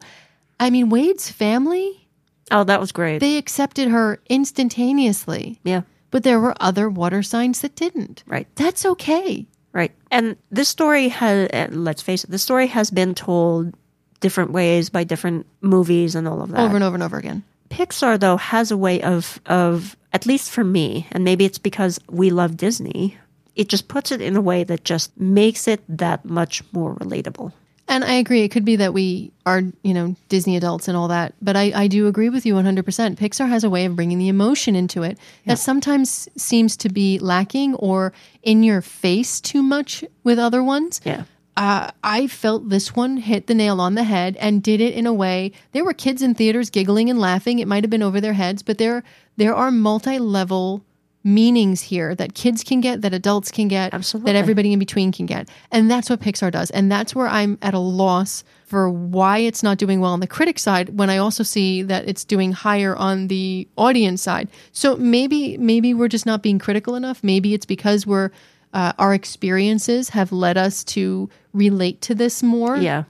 I 0.60 0.70
mean, 0.70 0.90
Wade's 0.90 1.30
family, 1.30 2.08
oh, 2.50 2.64
that 2.64 2.80
was 2.80 2.92
great. 2.92 3.20
they 3.20 3.38
accepted 3.38 3.90
her 3.90 4.22
instantaneously. 4.30 5.60
yeah, 5.64 5.82
But 6.12 6.24
there 6.24 6.40
were 6.40 6.56
other 6.62 6.90
water 6.90 7.22
signs 7.22 7.60
that 7.62 7.76
didn't. 7.76 8.24
Right. 8.26 8.48
That's 8.56 8.86
okay. 8.86 9.48
Right. 9.76 9.92
And 10.10 10.36
this 10.50 10.70
story 10.70 11.10
has, 11.10 11.50
uh, 11.54 11.68
let's 11.70 12.02
face 12.02 12.24
it, 12.24 12.32
the 12.32 12.40
story 12.40 12.66
has 12.68 12.90
been 12.90 13.14
told 13.14 13.76
different 14.22 14.52
ways 14.52 14.90
by 14.90 15.04
different 15.04 15.46
movies 15.62 16.16
and 16.16 16.28
all 16.28 16.42
of 16.42 16.50
that. 16.50 16.62
Over 16.62 16.76
and 16.76 16.84
over 16.84 16.96
and 16.96 17.04
over 17.04 17.18
again. 17.18 17.44
Pixar 17.70 18.20
though 18.20 18.38
has 18.38 18.72
a 18.72 18.78
way 18.78 19.02
of 19.02 19.40
of 19.46 19.96
at 20.14 20.26
least 20.26 20.50
for 20.50 20.64
me, 20.64 21.08
and 21.12 21.24
maybe 21.24 21.46
it's 21.46 21.58
because 21.58 22.00
we 22.10 22.30
love 22.30 22.56
Disney, 22.56 23.18
it 23.56 23.70
just 23.70 23.88
puts 23.88 24.12
it 24.12 24.22
in 24.22 24.36
a 24.36 24.42
way 24.42 24.64
that 24.64 24.84
just 24.84 25.16
makes 25.20 25.68
it 25.68 25.82
that 25.90 26.24
much 26.26 26.64
more 26.72 26.96
relatable. 26.96 27.52
And 27.88 28.04
I 28.04 28.14
agree. 28.14 28.42
It 28.44 28.50
could 28.50 28.66
be 28.66 28.78
that 28.78 28.94
we 28.94 29.32
are, 29.46 29.62
you 29.84 29.94
know, 29.94 30.16
Disney 30.28 30.58
adults 30.58 30.88
and 30.88 30.98
all 30.98 31.08
that. 31.10 31.36
But 31.42 31.56
I, 31.56 31.72
I 31.76 31.88
do 31.88 32.08
agree 32.08 32.30
with 32.30 32.46
you 32.46 32.56
100%. 32.56 32.84
Pixar 33.16 33.48
has 33.48 33.64
a 33.64 33.70
way 33.70 33.86
of 33.86 33.96
bringing 33.96 34.18
the 34.18 34.28
emotion 34.28 34.76
into 34.76 35.04
it 35.04 35.20
that 35.46 35.60
sometimes 35.60 36.28
seems 36.36 36.76
to 36.78 36.90
be 36.90 37.20
lacking 37.20 37.76
or 37.76 38.12
in 38.42 38.64
your 38.64 38.82
face 38.82 39.40
too 39.40 39.62
much 39.62 40.04
with 40.24 40.40
other 40.40 40.64
ones. 40.64 41.00
Yeah. 41.04 41.26
uh, 41.58 41.92
I 42.04 42.26
felt 42.28 42.70
this 42.70 42.96
one 42.96 43.18
hit 43.18 43.46
the 43.48 43.54
nail 43.54 43.80
on 43.80 43.94
the 43.94 44.04
head 44.04 44.36
and 44.38 44.64
did 44.64 44.82
it 44.82 44.96
in 44.96 45.06
a 45.06 45.14
way. 45.14 45.52
There 45.72 45.86
were 45.86 45.94
kids 45.94 46.22
in 46.24 46.34
theaters 46.34 46.72
giggling 46.72 47.10
and 47.12 47.20
laughing. 47.20 47.60
It 47.60 47.68
might 47.68 47.84
have 47.84 47.92
been 47.92 48.04
over 48.04 48.20
their 48.20 48.34
heads, 48.34 48.64
but 48.64 48.78
there 48.80 49.04
there 49.38 49.54
are 49.56 49.70
multi 49.72 50.18
level 50.18 50.84
meanings 51.26 51.82
here 51.82 52.14
that 52.16 52.36
kids 52.36 52.64
can 52.64 52.80
get, 52.80 53.02
that 53.02 53.14
adults 53.14 53.52
can 53.52 53.68
get, 53.68 53.94
Absolutely. 53.94 54.32
that 54.32 54.38
everybody 54.38 54.72
in 54.72 54.80
between 54.80 55.12
can 55.12 55.26
get, 55.26 55.50
and 55.72 55.90
that's 55.92 56.10
what 56.10 56.22
Pixar 56.22 56.52
does. 56.52 56.70
And 56.70 56.90
that's 56.90 57.16
where 57.16 57.28
I'm 57.28 57.58
at 57.62 57.74
a 57.74 57.80
loss 57.80 58.44
for 58.66 58.90
why 58.90 59.40
it's 59.40 59.64
not 59.64 59.78
doing 59.78 60.00
well 60.00 60.14
on 60.14 60.20
the 60.20 60.28
critic 60.28 60.60
side 60.60 60.98
when 60.98 61.10
I 61.10 61.18
also 61.18 61.44
see 61.44 61.82
that 61.82 62.08
it's 62.08 62.24
doing 62.24 62.52
higher 62.52 62.96
on 62.96 63.28
the 63.28 63.68
audience 63.76 64.22
side. 64.22 64.50
So 64.72 64.96
maybe 64.96 65.58
maybe 65.58 65.94
we're 65.94 66.08
just 66.08 66.26
not 66.26 66.42
being 66.42 66.60
critical 66.60 66.96
enough. 66.96 67.24
Maybe 67.24 67.54
it's 67.54 67.66
because 67.66 68.06
we're 68.06 68.30
uh, 68.74 68.94
our 69.00 69.14
experiences 69.14 70.10
have 70.10 70.32
led 70.32 70.58
us 70.58 70.84
to 70.84 71.30
relate 71.54 72.02
to 72.02 72.14
this 72.14 72.44
more. 72.44 72.78
Yeah. 72.78 73.06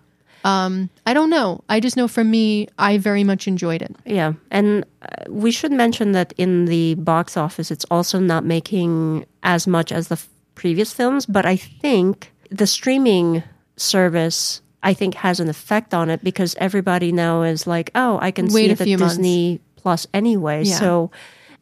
I 0.45 1.13
don't 1.13 1.29
know. 1.29 1.63
I 1.67 1.79
just 1.79 1.97
know 1.97 2.07
for 2.07 2.23
me, 2.23 2.67
I 2.77 2.97
very 2.97 3.23
much 3.23 3.47
enjoyed 3.47 3.81
it. 3.81 3.95
Yeah. 4.05 4.33
And 4.51 4.85
uh, 5.01 5.07
we 5.29 5.51
should 5.51 5.71
mention 5.71 6.11
that 6.11 6.33
in 6.37 6.65
the 6.65 6.95
box 6.95 7.35
office, 7.35 7.71
it's 7.71 7.85
also 7.89 8.19
not 8.19 8.45
making 8.45 9.25
as 9.41 9.65
much 9.67 9.91
as 9.91 10.07
the 10.07 10.15
f- 10.15 10.29
previous 10.53 10.93
films, 10.93 11.25
but 11.25 11.45
I 11.45 11.57
think 11.57 12.31
the 12.51 12.67
streaming 12.67 13.43
service. 13.77 14.61
I 14.83 14.93
think 14.93 15.15
has 15.15 15.39
an 15.39 15.49
effect 15.49 15.95
on 15.95 16.11
it 16.11 16.23
because 16.23 16.53
everybody 16.59 17.11
now 17.11 17.41
is 17.41 17.65
like, 17.65 17.89
oh, 17.95 18.19
I 18.21 18.29
can 18.29 18.53
Wait 18.53 18.77
see 18.77 18.95
months. 18.95 19.15
Disney 19.15 19.59
Plus 19.77 20.05
anyway. 20.13 20.61
Yeah. 20.63 20.77
So 20.77 21.09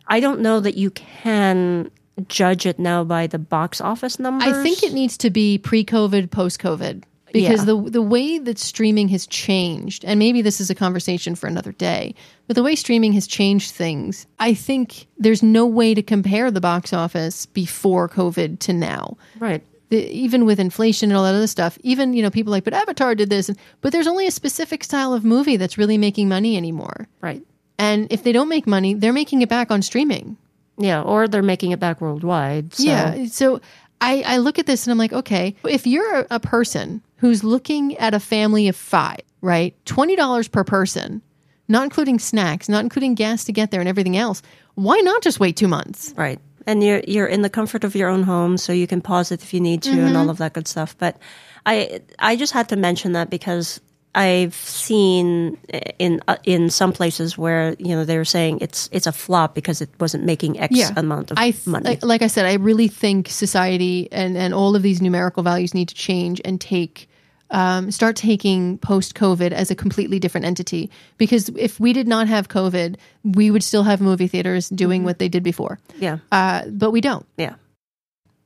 I 0.07 0.19
don't 0.19 0.41
know 0.41 0.59
that 0.59 0.75
you 0.75 0.91
can 0.91 1.89
judge 2.27 2.65
it 2.65 2.79
now 2.79 3.05
by 3.05 3.27
the 3.27 3.39
box 3.39 3.79
office 3.79 4.19
numbers. 4.19 4.49
I 4.49 4.61
think 4.61 4.83
it 4.83 4.91
needs 4.91 5.15
to 5.19 5.29
be 5.29 5.57
pre-COVID, 5.57 6.31
post-COVID, 6.31 7.03
because 7.33 7.59
Yeah. 7.61 7.73
the 7.73 7.89
the 7.89 8.01
way 8.01 8.37
that 8.37 8.57
streaming 8.57 9.09
has 9.09 9.27
changed, 9.27 10.05
and 10.05 10.17
maybe 10.17 10.41
this 10.41 10.61
is 10.61 10.69
a 10.69 10.75
conversation 10.75 11.35
for 11.35 11.47
another 11.47 11.73
day, 11.73 12.15
but 12.47 12.55
the 12.55 12.63
way 12.63 12.75
streaming 12.75 13.11
has 13.13 13.27
changed 13.27 13.71
things, 13.71 14.25
I 14.39 14.53
think 14.53 15.07
there's 15.17 15.43
no 15.43 15.65
way 15.65 15.93
to 15.93 16.01
compare 16.01 16.49
the 16.51 16.61
box 16.61 16.93
office 16.93 17.45
before 17.47 18.07
COVID 18.07 18.59
to 18.59 18.71
now. 18.73 19.17
right. 19.39 19.61
the, 19.89 20.09
even 20.09 20.45
with 20.45 20.59
inflation 20.59 21.11
and 21.11 21.17
all 21.17 21.23
that 21.25 21.35
other 21.35 21.47
stuff, 21.47 21.77
even 21.83 22.13
you 22.13 22.21
know 22.23 22.29
people 22.29 22.51
like, 22.51 22.63
but 22.63 22.73
Avatar 22.73 23.13
did 23.15 23.29
this, 23.29 23.49
and, 23.49 23.57
but 23.81 23.91
there's 23.91 24.07
only 24.07 24.25
a 24.27 24.31
specific 24.31 24.83
style 24.83 25.13
of 25.13 25.25
movie 25.25 25.57
that's 25.57 25.77
really 25.77 25.97
making 25.97 26.29
money 26.29 26.55
anymore. 26.55 27.07
Right. 27.21 27.43
And 27.79 28.07
if 28.11 28.23
they 28.23 28.31
don't 28.31 28.49
make 28.49 28.65
money, 28.67 28.93
they're 28.93 29.11
making 29.13 29.41
it 29.41 29.49
back 29.49 29.69
on 29.71 29.81
streaming. 29.81 30.37
Yeah, 30.77 31.01
or 31.03 31.27
they're 31.27 31.43
making 31.43 31.71
it 31.71 31.79
back 31.79 32.01
worldwide. 32.01 32.73
So. 32.73 32.83
Yeah. 32.83 33.25
So 33.25 33.61
I, 34.03 34.21
I 34.25 34.37
look 34.37 34.59
at 34.59 34.65
this 34.65 34.85
and 34.85 34.91
I'm 34.91 34.97
like, 34.97 35.13
okay, 35.13 35.55
if 35.63 35.87
you're 35.87 36.19
a, 36.19 36.27
a 36.31 36.39
person 36.39 37.01
who's 37.17 37.41
looking 37.41 37.97
at 37.97 38.13
a 38.13 38.19
family 38.19 38.67
of 38.67 38.75
five, 38.75 39.21
right, 39.39 39.73
twenty 39.85 40.17
dollars 40.17 40.49
per 40.49 40.65
person, 40.65 41.21
not 41.69 41.85
including 41.85 42.19
snacks, 42.19 42.67
not 42.67 42.83
including 42.83 43.15
gas 43.15 43.45
to 43.45 43.53
get 43.53 43.71
there 43.71 43.79
and 43.79 43.87
everything 43.87 44.17
else, 44.17 44.41
why 44.75 44.99
not 44.99 45.23
just 45.23 45.39
wait 45.39 45.55
two 45.55 45.69
months? 45.69 46.13
Right. 46.17 46.37
And 46.67 46.83
you're 46.83 47.01
you're 47.07 47.27
in 47.27 47.43
the 47.43 47.49
comfort 47.49 47.85
of 47.85 47.95
your 47.95 48.09
own 48.09 48.23
home, 48.23 48.57
so 48.57 48.73
you 48.73 48.87
can 48.87 48.99
pause 48.99 49.31
it 49.31 49.41
if 49.41 49.53
you 49.53 49.61
need 49.61 49.83
to, 49.83 49.91
and 49.91 49.99
mm-hmm. 49.99 50.17
all 50.17 50.29
of 50.29 50.37
that 50.37 50.51
good 50.51 50.67
stuff. 50.67 50.97
But 50.97 51.17
I 51.65 52.01
I 52.19 52.35
just 52.35 52.51
had 52.51 52.67
to 52.69 52.75
mention 52.75 53.13
that 53.13 53.29
because 53.29 53.79
I've 54.15 54.53
seen 54.53 55.57
in 55.97 56.21
uh, 56.27 56.37
in 56.43 56.69
some 56.69 56.93
places 56.93 57.37
where 57.37 57.75
you 57.79 57.95
know 57.95 58.05
they're 58.05 58.25
saying 58.25 58.59
it's 58.61 58.87
it's 58.91 59.07
a 59.07 59.11
flop 59.11 59.55
because 59.55 59.81
it 59.81 59.89
wasn't 59.99 60.23
making 60.23 60.59
X 60.59 60.91
amount 60.95 61.31
of 61.31 61.37
I 61.37 61.51
th- 61.51 61.65
money. 61.67 61.85
Like, 61.89 62.03
like 62.03 62.21
I 62.21 62.27
said, 62.27 62.45
I 62.45 62.53
really 62.53 62.87
think 62.87 63.27
society 63.29 64.07
and, 64.11 64.37
and 64.37 64.53
all 64.53 64.75
of 64.75 64.81
these 64.83 65.01
numerical 65.01 65.41
values 65.43 65.73
need 65.73 65.87
to 65.89 65.95
change 65.95 66.41
and 66.45 66.61
take 66.61 67.09
um, 67.49 67.91
start 67.91 68.15
taking 68.15 68.77
post 68.79 69.15
COVID 69.15 69.51
as 69.51 69.71
a 69.71 69.75
completely 69.75 70.19
different 70.19 70.45
entity. 70.45 70.89
Because 71.17 71.49
if 71.49 71.79
we 71.79 71.93
did 71.93 72.07
not 72.07 72.27
have 72.27 72.47
COVID, 72.49 72.97
we 73.23 73.49
would 73.51 73.63
still 73.63 73.83
have 73.83 73.99
movie 74.01 74.27
theaters 74.27 74.69
doing 74.69 75.03
what 75.03 75.17
they 75.19 75.29
did 75.29 75.43
before. 75.43 75.79
yeah, 75.97 76.17
Uh, 76.31 76.65
but 76.69 76.91
we 76.91 77.01
don't. 77.01 77.25
yeah. 77.37 77.55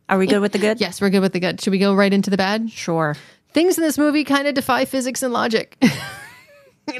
Are 0.10 0.18
we 0.18 0.28
good 0.28 0.40
with 0.40 0.54
the 0.54 0.60
good? 0.60 0.80
Yes, 0.80 1.02
we're 1.02 1.10
good 1.10 1.20
with 1.20 1.34
the 1.34 1.40
good. 1.42 1.60
Should 1.62 1.72
we 1.72 1.80
go 1.80 1.94
right 1.94 2.12
into 2.14 2.30
the 2.30 2.38
bad? 2.38 2.72
Sure. 2.72 3.16
Things 3.54 3.78
in 3.78 3.84
this 3.84 3.98
movie 3.98 4.24
kind 4.24 4.48
of 4.48 4.54
defy 4.54 4.86
physics 4.86 5.24
and 5.24 5.34
logic. 5.34 5.78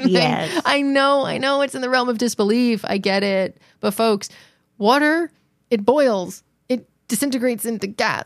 Yes. 0.04 0.60
I 0.66 0.82
know, 0.82 1.24
I 1.24 1.38
know 1.38 1.62
it's 1.62 1.74
in 1.74 1.80
the 1.80 1.88
realm 1.88 2.10
of 2.10 2.18
disbelief. 2.18 2.84
I 2.84 2.98
get 2.98 3.22
it. 3.22 3.56
But 3.80 3.92
folks, 3.92 4.28
water, 4.76 5.30
it 5.70 5.82
boils, 5.84 6.42
it 6.68 6.86
disintegrates 7.08 7.64
into 7.64 7.86
gas. 7.86 8.24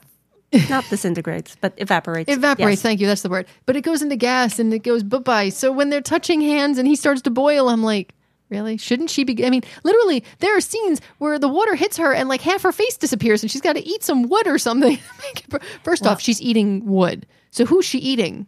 Not 0.69 0.85
disintegrates, 0.91 1.57
but 1.61 1.73
evaporates. 1.77 2.31
Evaporates, 2.31 2.79
Yes. 2.79 2.83
thank 2.83 3.01
you, 3.01 3.07
that's 3.07 3.23
the 3.23 3.29
word. 3.31 3.47
But 3.65 3.77
it 3.77 3.83
goes 3.83 4.03
into 4.03 4.17
gas 4.17 4.59
and 4.59 4.75
it 4.75 4.81
goes 4.81 5.05
bye 5.05 5.19
bye. 5.19 5.49
So 5.51 5.71
when 5.71 5.89
they're 5.89 6.01
touching 6.01 6.41
hands 6.41 6.79
and 6.79 6.89
he 6.89 6.97
starts 6.97 7.23
to 7.23 7.31
boil, 7.31 7.69
I'm 7.69 7.85
like, 7.85 8.13
really? 8.51 8.77
Shouldn't 8.77 9.09
she 9.11 9.23
be? 9.23 9.47
I 9.47 9.51
mean, 9.51 9.63
literally, 9.85 10.25
there 10.41 10.57
are 10.57 10.61
scenes 10.61 11.01
where 11.19 11.39
the 11.39 11.49
water 11.49 11.77
hits 11.77 11.97
her 11.97 12.13
and 12.13 12.29
like 12.29 12.41
half 12.41 12.63
her 12.65 12.73
face 12.73 12.97
disappears 12.97 13.43
and 13.43 13.51
she's 13.53 13.63
got 13.63 13.75
to 13.77 13.87
eat 13.87 14.03
some 14.03 14.25
wood 14.25 14.49
or 14.49 14.59
something. 14.59 14.99
First 15.85 16.07
off, 16.09 16.21
she's 16.21 16.43
eating 16.43 16.85
wood. 16.87 17.25
So 17.53 17.65
who's 17.65 17.85
she 17.87 17.99
eating? 17.99 18.47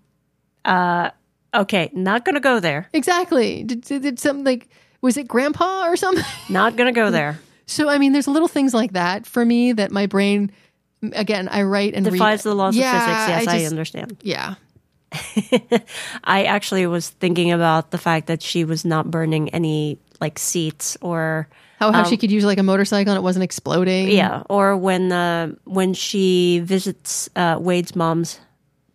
Okay, 0.67 1.91
not 1.93 2.25
gonna 2.25 2.41
go 2.41 2.59
there. 2.59 2.89
Exactly. 2.93 3.63
Did, 3.63 3.83
did, 3.83 4.03
did 4.03 4.19
something 4.19 4.45
like, 4.45 4.69
was 5.01 5.17
it 5.17 5.29
grandpa 5.29 5.87
or 5.87 5.97
something? 5.97 6.25
Not 6.49 6.75
gonna 6.77 6.91
go 6.93 7.11
there. 7.13 7.39
So 7.67 7.89
I 7.89 7.99
mean, 7.99 8.13
there's 8.13 8.27
little 8.27 8.49
things 8.49 8.75
like 8.75 8.93
that 8.95 9.25
for 9.27 9.45
me 9.45 9.73
that 9.73 9.93
my 9.93 10.07
brain. 10.07 10.51
Again, 11.13 11.49
I 11.49 11.63
write 11.63 11.93
and 11.95 12.03
Defies 12.05 12.39
read. 12.45 12.51
the 12.51 12.55
laws 12.55 12.75
Yeah, 12.75 12.97
of 12.97 13.03
physics. 13.03 13.29
Yes, 13.29 13.47
I, 13.47 13.59
just- 13.59 13.71
understand. 13.71 14.17
Yeah, 14.23 14.55
I 16.25 16.45
actually 16.45 16.87
was 16.87 17.11
thinking 17.11 17.53
about 17.53 17.91
the 17.91 17.99
fact 17.99 18.27
that 18.29 18.43
she 18.43 18.65
was 18.65 18.85
not 18.87 19.11
burning 19.11 19.51
any 19.51 19.99
like 20.21 20.39
seats 20.39 20.97
or 21.03 21.47
how 21.79 21.93
how 21.93 22.05
she 22.05 22.17
could 22.17 22.31
use 22.33 22.45
like 22.45 22.57
a 22.59 22.63
motorcycle 22.63 23.13
and 23.13 23.19
it 23.19 23.23
wasn't 23.23 23.43
exploding. 23.45 24.07
Um, 24.09 24.13
yeah, 24.17 24.43
or 24.49 24.77
when 24.79 25.13
uh, 25.13 25.49
when 25.65 25.93
she 25.95 26.61
visits 26.61 27.29
uh, 27.37 27.59
Wade's 27.61 27.95
mom's 27.95 28.41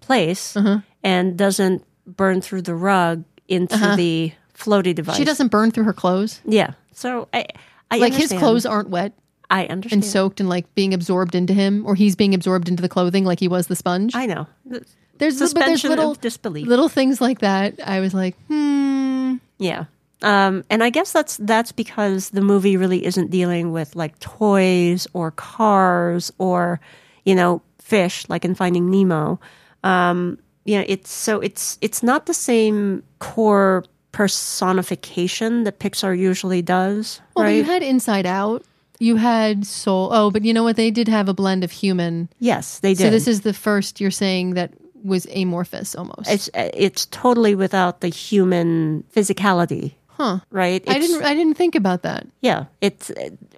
place 0.09 0.57
Uh-huh. 0.57 0.79
and 1.03 1.37
doesn't 1.37 1.85
burn 2.05 2.41
through 2.41 2.63
the 2.63 2.73
rug 2.73 3.23
into 3.47 3.77
the 3.95 4.31
floaty 4.57 4.93
device. 4.95 5.15
she 5.17 5.23
doesn't 5.23 5.49
burn 5.49 5.69
through 5.71 5.83
her 5.85 5.93
clothes. 5.93 6.41
Yeah. 6.45 6.71
So 6.93 7.27
I, 7.31 7.45
I 7.91 7.97
Like 7.99 8.13
his 8.13 8.31
clothes 8.33 8.65
aren't 8.65 8.89
wet 8.89 9.13
I 9.51 9.65
understand. 9.67 10.03
and 10.03 10.11
soaked 10.11 10.39
and 10.39 10.49
like 10.49 10.65
being 10.75 10.93
absorbed 10.93 11.33
into 11.35 11.53
him, 11.53 11.85
or 11.85 11.95
he's 11.95 12.15
being 12.15 12.33
absorbed 12.33 12.67
into 12.69 12.81
the 12.81 12.89
clothing 12.89 13.23
like 13.25 13.39
he 13.39 13.47
was 13.47 13.67
the 13.67 13.75
sponge. 13.75 14.15
I 14.15 14.25
know. 14.25 14.47
there's 14.65 14.83
but 14.83 15.19
there's 15.19 15.37
Suspension 15.37 15.89
little 15.89 16.11
of 16.11 16.21
disbelief. 16.21 16.67
little 16.67 16.89
things 16.89 17.19
like 17.21 17.39
that. 17.39 17.79
I 17.85 17.99
was 17.99 18.13
like, 18.13 18.35
hmm. 18.47 19.35
Yeah. 19.57 19.85
Um, 20.21 20.63
and 20.69 20.83
I 20.83 20.89
guess 20.91 21.11
that's 21.13 21.37
that's 21.37 21.71
because 21.71 22.29
the 22.31 22.41
movie 22.41 22.77
really 22.77 23.05
isn't 23.05 23.29
dealing 23.31 23.71
with 23.71 23.95
like 23.95 24.17
toys 24.19 25.07
or 25.13 25.31
cars 25.31 26.31
or 26.37 26.79
you 27.25 27.35
know 27.35 27.61
fish 27.79 28.27
like 28.29 28.45
in 28.45 28.53
Finding 28.55 28.89
Nemo. 28.91 29.39
Um, 29.83 30.37
you 30.65 30.77
know, 30.77 30.85
it's 30.87 31.11
so 31.11 31.39
it's 31.39 31.77
it's 31.81 32.03
not 32.03 32.25
the 32.25 32.33
same 32.33 33.03
core 33.19 33.83
personification 34.11 35.63
that 35.63 35.79
Pixar 35.79 36.17
usually 36.17 36.61
does, 36.61 37.21
Well, 37.35 37.45
right? 37.45 37.51
you 37.55 37.63
had 37.63 37.83
Inside 37.83 38.25
Out. 38.25 38.63
You 38.99 39.15
had 39.15 39.65
Soul. 39.65 40.09
Oh, 40.11 40.29
but 40.29 40.43
you 40.43 40.53
know 40.53 40.63
what? 40.63 40.75
They 40.75 40.91
did 40.91 41.07
have 41.07 41.29
a 41.29 41.33
blend 41.33 41.63
of 41.63 41.71
human. 41.71 42.27
yes, 42.39 42.79
they 42.79 42.93
did. 42.93 43.03
So 43.05 43.09
this 43.09 43.27
is 43.27 43.41
the 43.41 43.53
first 43.53 44.01
you're 44.01 44.11
saying 44.11 44.55
that 44.55 44.73
was 45.03 45.25
amorphous 45.33 45.95
almost. 45.95 46.29
it's 46.29 46.49
it's 46.53 47.05
totally 47.05 47.55
without 47.55 48.01
the 48.01 48.09
human 48.09 49.03
physicality, 49.15 49.93
huh. 50.19 50.39
right? 50.51 50.83
I 50.87 50.99
didn't. 50.99 51.23
I 51.23 51.33
didn't 51.33 51.55
think 51.55 51.75
about 51.75 52.01
that. 52.03 52.27
Yeah, 52.41 52.65
it's 52.81 53.11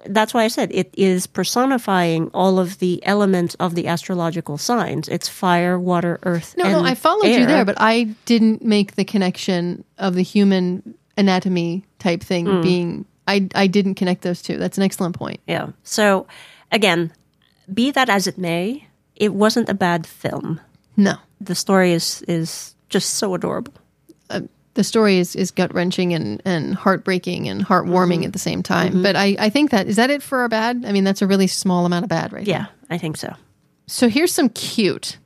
that's 0.06 0.32
why 0.34 0.44
I 0.44 0.48
said 0.48 0.70
it 0.72 0.88
is 0.96 1.26
personifying 1.26 2.30
all 2.32 2.58
of 2.58 2.78
the 2.78 3.04
elements 3.06 3.54
of 3.60 3.74
the 3.74 3.86
astrological 3.88 4.58
signs. 4.58 5.08
It's 5.08 5.28
fire, 5.28 5.78
water, 5.78 6.18
earth. 6.22 6.54
No, 6.56 6.64
and 6.64 6.72
no, 6.72 6.84
I 6.84 6.94
followed 6.94 7.26
you 7.26 7.46
there, 7.46 7.64
but 7.64 7.76
I 7.78 8.14
didn't 8.24 8.62
make 8.64 8.94
the 8.94 9.04
connection 9.04 9.84
of 9.98 10.14
the 10.14 10.22
human 10.22 10.94
anatomy 11.16 11.84
type 11.98 12.22
thing 12.22 12.46
Hmm. 12.46 12.62
being. 12.62 13.04
I 13.26 13.48
I 13.54 13.66
didn't 13.66 13.94
connect 13.96 14.22
those 14.22 14.42
two. 14.42 14.56
That's 14.58 14.78
an 14.78 14.84
excellent 14.84 15.16
point. 15.18 15.40
yeah. 15.46 15.68
So 15.84 16.26
again, 16.70 17.12
be 17.72 17.90
that 17.92 18.08
as 18.08 18.26
it 18.26 18.38
may, 18.38 18.86
it 19.16 19.32
wasn't 19.34 19.68
a 19.68 19.74
bad 19.74 20.06
film. 20.06 20.60
No, 20.96 21.14
The 21.40 21.54
story 21.54 21.92
is 21.92 22.22
is 22.28 22.74
just 22.88 23.14
so 23.14 23.34
adorable. 23.34 23.72
The 24.74 24.84
story 24.84 25.18
is, 25.18 25.36
is 25.36 25.50
gut 25.50 25.74
wrenching 25.74 26.14
and, 26.14 26.40
and 26.44 26.74
heartbreaking 26.74 27.48
and 27.48 27.64
heartwarming 27.64 28.18
Mm-hmm. 28.18 28.24
at 28.24 28.32
the 28.32 28.38
same 28.38 28.62
time. 28.62 29.02
But 29.02 29.16
I, 29.16 29.36
I 29.38 29.48
think 29.50 29.70
that 29.70 29.86
is 29.86 29.96
that 29.96 30.10
it 30.10 30.22
for 30.22 30.38
our 30.40 30.48
bad. 30.48 30.84
I 30.86 30.92
mean, 30.92 31.04
that's 31.04 31.20
a 31.22 31.26
really 31.26 31.46
small 31.46 31.84
amount 31.86 32.04
of 32.04 32.08
bad, 32.08 32.32
right? 32.32 32.46
Yeah, 32.46 32.66
I 32.90 32.98
think 32.98 33.16
so. 33.16 33.34
So 33.86 34.08
here's 34.08 34.32
some 34.32 34.48
cute. 34.48 35.18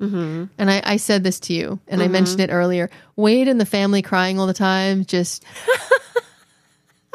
Mm-hmm. 0.00 0.44
And 0.58 0.70
I, 0.70 0.82
I 0.84 0.96
said 0.96 1.22
this 1.24 1.38
to 1.40 1.52
you, 1.52 1.78
and 1.86 2.02
I 2.02 2.08
mentioned 2.08 2.40
it 2.40 2.50
earlier. 2.50 2.90
Wade 3.14 3.46
and 3.46 3.60
the 3.60 3.64
family 3.66 4.02
crying 4.02 4.40
all 4.40 4.48
the 4.48 4.52
time. 4.54 5.04
Just 5.04 5.44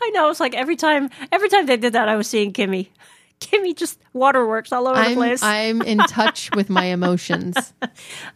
I 0.00 0.10
know. 0.10 0.30
It's 0.30 0.40
like 0.40 0.54
every 0.54 0.76
time 0.76 1.10
every 1.32 1.48
time 1.48 1.66
they 1.66 1.76
did 1.76 1.92
that, 1.94 2.08
I 2.08 2.16
was 2.16 2.26
seeing 2.28 2.52
Kimmy. 2.52 2.88
Kimmy 3.40 3.76
just 3.76 4.00
waterworks 4.12 4.72
all 4.72 4.88
over 4.88 4.98
the 5.00 5.06
I'm 5.10 5.14
place. 5.14 5.42
I'm 5.42 5.80
in 5.82 5.98
touch 5.98 6.50
with 6.56 6.68
my 6.70 6.84
emotions. 6.86 7.56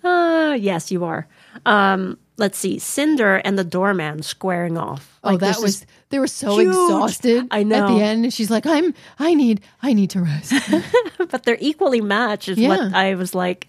Uh, 0.04 0.56
yes, 0.58 0.90
you 0.90 1.04
are. 1.04 1.26
Um, 1.66 2.18
let's 2.38 2.58
see, 2.58 2.78
Cinder 2.78 3.36
and 3.36 3.58
the 3.58 3.64
doorman 3.64 4.22
squaring 4.22 4.76
off. 4.78 5.18
Oh, 5.24 5.30
Like, 5.30 5.40
that 5.40 5.58
was 5.60 5.86
they 6.10 6.18
were 6.18 6.26
so 6.26 6.56
huge. 6.58 6.68
exhausted. 6.68 7.46
I 7.50 7.62
know. 7.62 7.86
at 7.86 7.88
the 7.88 8.02
end, 8.02 8.24
and 8.24 8.32
she's 8.34 8.50
like, 8.50 8.66
"I'm 8.66 8.94
I 9.18 9.34
need 9.34 9.60
I 9.82 9.92
need 9.92 10.10
to 10.10 10.22
rest." 10.22 10.52
but 11.18 11.44
they're 11.44 11.58
equally 11.60 12.00
matched. 12.00 12.48
Is 12.48 12.58
Yeah. 12.58 12.68
what 12.68 12.94
I 12.94 13.14
was 13.14 13.34
like. 13.34 13.66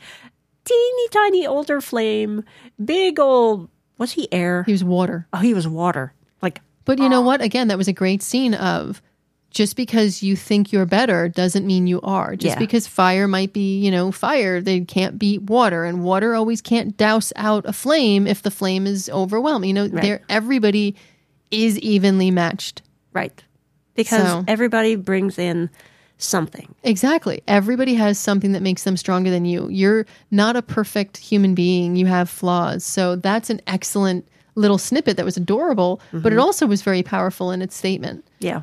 Teeny 0.65 1.07
tiny 1.11 1.45
older 1.45 1.81
flame, 1.81 2.43
big 2.83 3.19
old. 3.19 3.69
Was 3.97 4.13
he 4.13 4.31
air? 4.31 4.63
he 4.63 4.71
was 4.71 4.83
water. 4.83 5.27
oh, 5.33 5.39
he 5.39 5.53
was 5.53 5.67
water. 5.67 6.13
Like 6.41 6.61
But 6.85 6.99
you 6.99 7.09
know 7.09 7.21
what? 7.21 7.41
Again, 7.41 7.67
that 7.67 7.77
was 7.77 7.87
a 7.89 7.93
great 7.93 8.23
scene 8.23 8.53
of 8.53 9.01
just 9.53 9.75
because 9.75 10.21
you 10.23 10.35
think 10.35 10.71
you're 10.71 10.85
better 10.85 11.29
doesn't 11.29 11.65
mean 11.65 11.87
you 11.87 12.01
are. 12.01 12.35
Just 12.35 12.55
Yeah. 12.55 12.59
because 12.59 12.87
fire 12.87 13.27
might 13.27 13.53
be, 13.53 13.79
you 13.79 13.91
know, 13.91 14.11
fire, 14.11 14.59
they 14.59 14.81
can't 14.81 15.17
beat 15.17 15.43
water, 15.43 15.85
and 15.85 16.03
water 16.03 16.35
always 16.35 16.61
can't 16.61 16.97
douse 16.97 17.31
out 17.35 17.63
a 17.65 17.73
flame 17.73 18.27
if 18.27 18.41
the 18.41 18.51
flame 18.51 18.85
is 18.87 19.09
overwhelming. 19.13 19.69
You 19.69 19.73
know, 19.73 19.87
there 19.87 20.21
everybody 20.27 20.95
is 21.51 21.79
evenly 21.79 22.31
matched. 22.31 22.81
right, 23.13 23.43
because 23.93 24.23
So- 24.23 24.43
everybody 24.47 24.95
brings 24.95 25.37
in 25.37 25.69
something. 26.17 26.73
Exactly. 26.83 27.43
Everybody 27.47 27.93
has 27.93 28.17
something 28.17 28.53
that 28.53 28.63
makes 28.63 28.83
them 28.83 28.97
stronger 28.97 29.29
than 29.29 29.45
you. 29.45 29.67
You're 29.69 30.07
not 30.31 30.55
a 30.55 30.61
perfect 30.63 31.17
human 31.17 31.53
being. 31.53 31.95
You 31.95 32.07
have 32.07 32.29
flaws. 32.29 32.83
So 32.83 33.15
that's 33.15 33.49
an 33.51 33.61
excellent 33.67 34.25
little 34.55 34.77
snippet 34.77 35.17
that 35.17 35.25
was 35.25 35.37
adorable, 35.37 35.99
but 36.11 36.31
it 36.31 36.37
mm-hmm. 36.37 36.39
also 36.39 36.65
was 36.65 36.81
very 36.81 37.03
powerful 37.03 37.51
in 37.51 37.61
its 37.61 37.75
statement. 37.75 38.25
Yeah. 38.39 38.61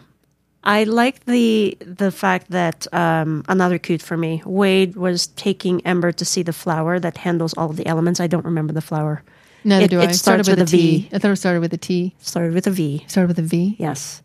I 0.63 0.85
like 0.85 1.25
the 1.25 1.77
the 1.81 2.11
fact 2.11 2.51
that 2.51 2.87
um, 2.93 3.45
another 3.49 3.79
cute 3.79 4.03
for 4.03 4.17
me. 4.17 4.43
Wade 4.45 4.95
was 4.97 5.29
taking 5.29 5.81
Ember 5.87 6.13
to 6.13 6.25
see 6.25 6.43
the 6.43 6.53
flower 6.53 7.01
that 7.01 7.17
handles 7.17 7.55
all 7.55 7.71
of 7.71 7.77
the 7.77 7.87
elements. 7.87 8.21
I 8.21 8.27
don't 8.27 8.45
remember 8.45 8.73
the 8.75 8.83
flower. 8.83 9.23
Neither 9.65 9.85
It- 9.85 9.91
do 9.91 10.01
I. 10.01 10.05
it 10.05 10.15
started 10.15 10.47
with, 10.47 10.59
with 10.59 10.73
a 10.73 10.77
a 10.77 10.79
T. 10.79 10.99
V. 11.01 11.09
I 11.15 11.19
thought 11.19 11.31
it 11.31 11.37
started 11.37 11.61
with 11.61 11.73
a 11.73 11.79
T. 11.79 12.15
Started 12.19 12.53
with 12.55 12.67
a 12.67 12.71
V. 12.71 13.05
Started 13.09 13.29
with 13.29 13.39
a 13.39 13.43
V. 13.43 13.77
Yes, 13.79 14.23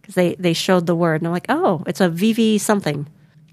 because 0.00 0.14
they 0.16 0.34
they 0.36 0.52
showed 0.52 0.86
the 0.86 0.96
word, 0.96 1.20
and 1.20 1.28
I'm 1.28 1.32
like, 1.32 1.46
oh, 1.48 1.82
it's 1.86 2.00
a 2.00 2.08
VV 2.10 2.58
something. 2.60 3.06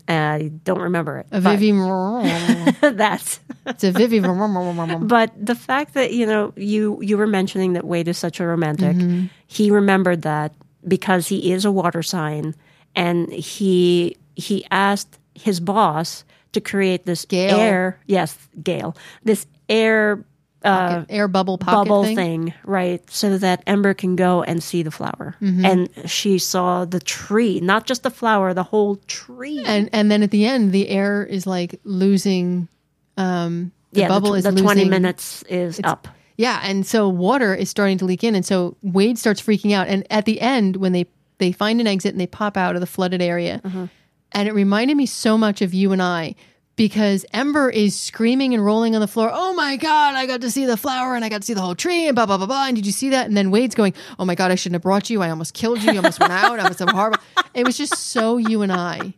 I 0.07 0.51
don't 0.63 0.81
remember 0.81 1.17
it. 1.19 1.27
A 1.31 1.41
Vivi. 1.41 1.71
That's. 2.81 3.39
it's 3.65 3.83
a 3.83 3.91
Vivi. 3.91 4.19
But 5.07 5.31
the 5.35 5.55
fact 5.55 5.93
that 5.95 6.13
you 6.13 6.25
know 6.25 6.53
you 6.55 6.99
you 7.01 7.17
were 7.17 7.27
mentioning 7.27 7.73
that 7.73 7.85
Wade 7.85 8.07
is 8.07 8.17
such 8.17 8.39
a 8.39 8.45
romantic, 8.45 8.95
Mm-hmm. 8.97 9.25
he 9.47 9.69
remembered 9.71 10.21
that 10.23 10.53
because 10.88 11.28
he 11.28 11.52
is 11.52 11.65
a 11.65 11.71
water 11.71 12.04
sign, 12.04 12.56
and 12.95 13.32
he 13.32 14.17
he 14.36 14.65
asked 14.71 15.17
his 15.34 15.60
boss 15.60 16.24
to 16.54 16.62
create 16.62 17.06
this 17.06 17.26
Gale. 17.26 17.58
air. 17.60 18.00
Yes, 18.08 18.38
Gale. 18.63 18.95
This 19.24 19.45
air 19.69 20.24
Pocket- 20.63 21.06
air 21.10 21.28
bubble 21.28 21.58
pocket 21.60 21.76
bubble 21.76 22.04
thing. 22.06 22.15
thing. 22.15 22.54
right? 22.63 23.08
So 23.12 23.38
that 23.38 23.62
Ember 23.67 23.93
can 23.93 24.15
go 24.15 24.41
and 24.41 24.63
see 24.63 24.82
the 24.82 24.89
flower. 24.89 25.36
Mm-hmm. 25.39 25.63
And 25.65 26.10
she 26.10 26.39
saw 26.39 26.86
the 26.86 27.00
tree, 27.00 27.60
not 27.60 27.86
just 27.86 28.02
the 28.02 28.10
flower, 28.10 28.52
the 28.56 28.63
whole 28.63 28.95
tree. 29.08 29.62
And 29.63 29.89
and 29.93 30.10
then 30.10 30.24
at 30.24 30.32
the 30.32 30.45
end, 30.48 30.71
the 30.71 30.89
air 30.89 31.24
is 31.24 31.45
like 31.45 31.80
losing 31.84 32.67
um, 33.15 33.71
The 33.93 34.02
yeah, 34.02 34.08
bubble 34.08 34.32
the, 34.32 34.38
is 34.39 34.43
the 34.45 34.52
20 34.54 34.63
losing- 34.63 34.89
minutes 34.89 35.43
is 35.43 35.80
up. 35.84 36.08
Yeah, 36.38 36.60
and 36.63 36.86
so 36.86 37.08
water 37.08 37.56
is 37.56 37.69
starting 37.69 37.98
to 38.00 38.06
leak 38.06 38.24
in, 38.24 38.36
and 38.36 38.45
so 38.45 38.76
Wade 38.82 39.17
starts 39.17 39.41
freaking 39.41 39.74
out. 39.74 39.88
And 39.88 40.06
at 40.10 40.26
the 40.26 40.41
end, 40.41 40.76
when 40.78 40.91
they 40.91 41.06
they 41.38 41.52
find 41.52 41.82
an 41.82 41.88
exit 41.88 42.12
and 42.12 42.19
they 42.19 42.28
pop 42.28 42.58
out 42.58 42.76
of 42.76 42.82
the 42.82 42.88
flooded 42.88 43.21
area, 43.21 43.62
mm-hmm. 43.63 43.86
and 44.32 44.48
it 44.48 44.54
reminded 44.54 44.98
me 44.98 45.06
so 45.06 45.38
much 45.38 45.62
of 45.62 45.74
you 45.74 45.91
and 45.91 46.02
I 46.02 46.36
because 46.76 47.26
Ember 47.32 47.69
is 47.69 48.00
screaming 48.00 48.54
and 48.54 48.63
rolling 48.63 48.95
on 48.95 49.02
the 49.02 49.08
floor. 49.08 49.32
Oh 49.34 49.54
my 49.54 49.78
god, 49.78 50.15
I 50.15 50.26
got 50.26 50.41
to 50.41 50.52
see 50.52 50.65
the 50.65 50.78
flower 50.78 51.15
and 51.15 51.24
I 51.24 51.30
got 51.30 51.41
to 51.41 51.45
see 51.45 51.54
the 51.54 51.62
whole 51.62 51.76
tree 51.76 52.08
and 52.08 52.15
blah 52.15 52.26
blah 52.26 52.38
blah 52.38 52.48
blah. 52.48 52.67
And 52.67 52.76
did 52.76 52.86
you 52.86 52.91
see 52.91 53.10
that? 53.10 53.28
And 53.28 53.38
then 53.38 53.52
Wade's 53.52 53.76
going, 53.76 53.93
Oh 54.19 54.26
my 54.26 54.36
god, 54.36 54.52
I 54.52 54.56
shouldn't 54.56 54.76
have 54.76 54.82
brought 54.82 55.10
you. 55.10 55.21
I 55.21 55.30
almost 55.30 55.54
killed 55.54 55.82
you. 55.82 55.91
You 55.91 55.98
almost 55.98 56.19
went 56.19 56.34
out. 56.34 56.60
I 56.60 56.67
was 56.67 56.78
so 56.78 56.88
horrible. 56.88 57.19
It 57.54 57.65
was 57.65 57.78
just 57.78 57.93
so 57.93 58.38
you 58.38 58.62
and 58.62 58.71
I. 58.71 59.13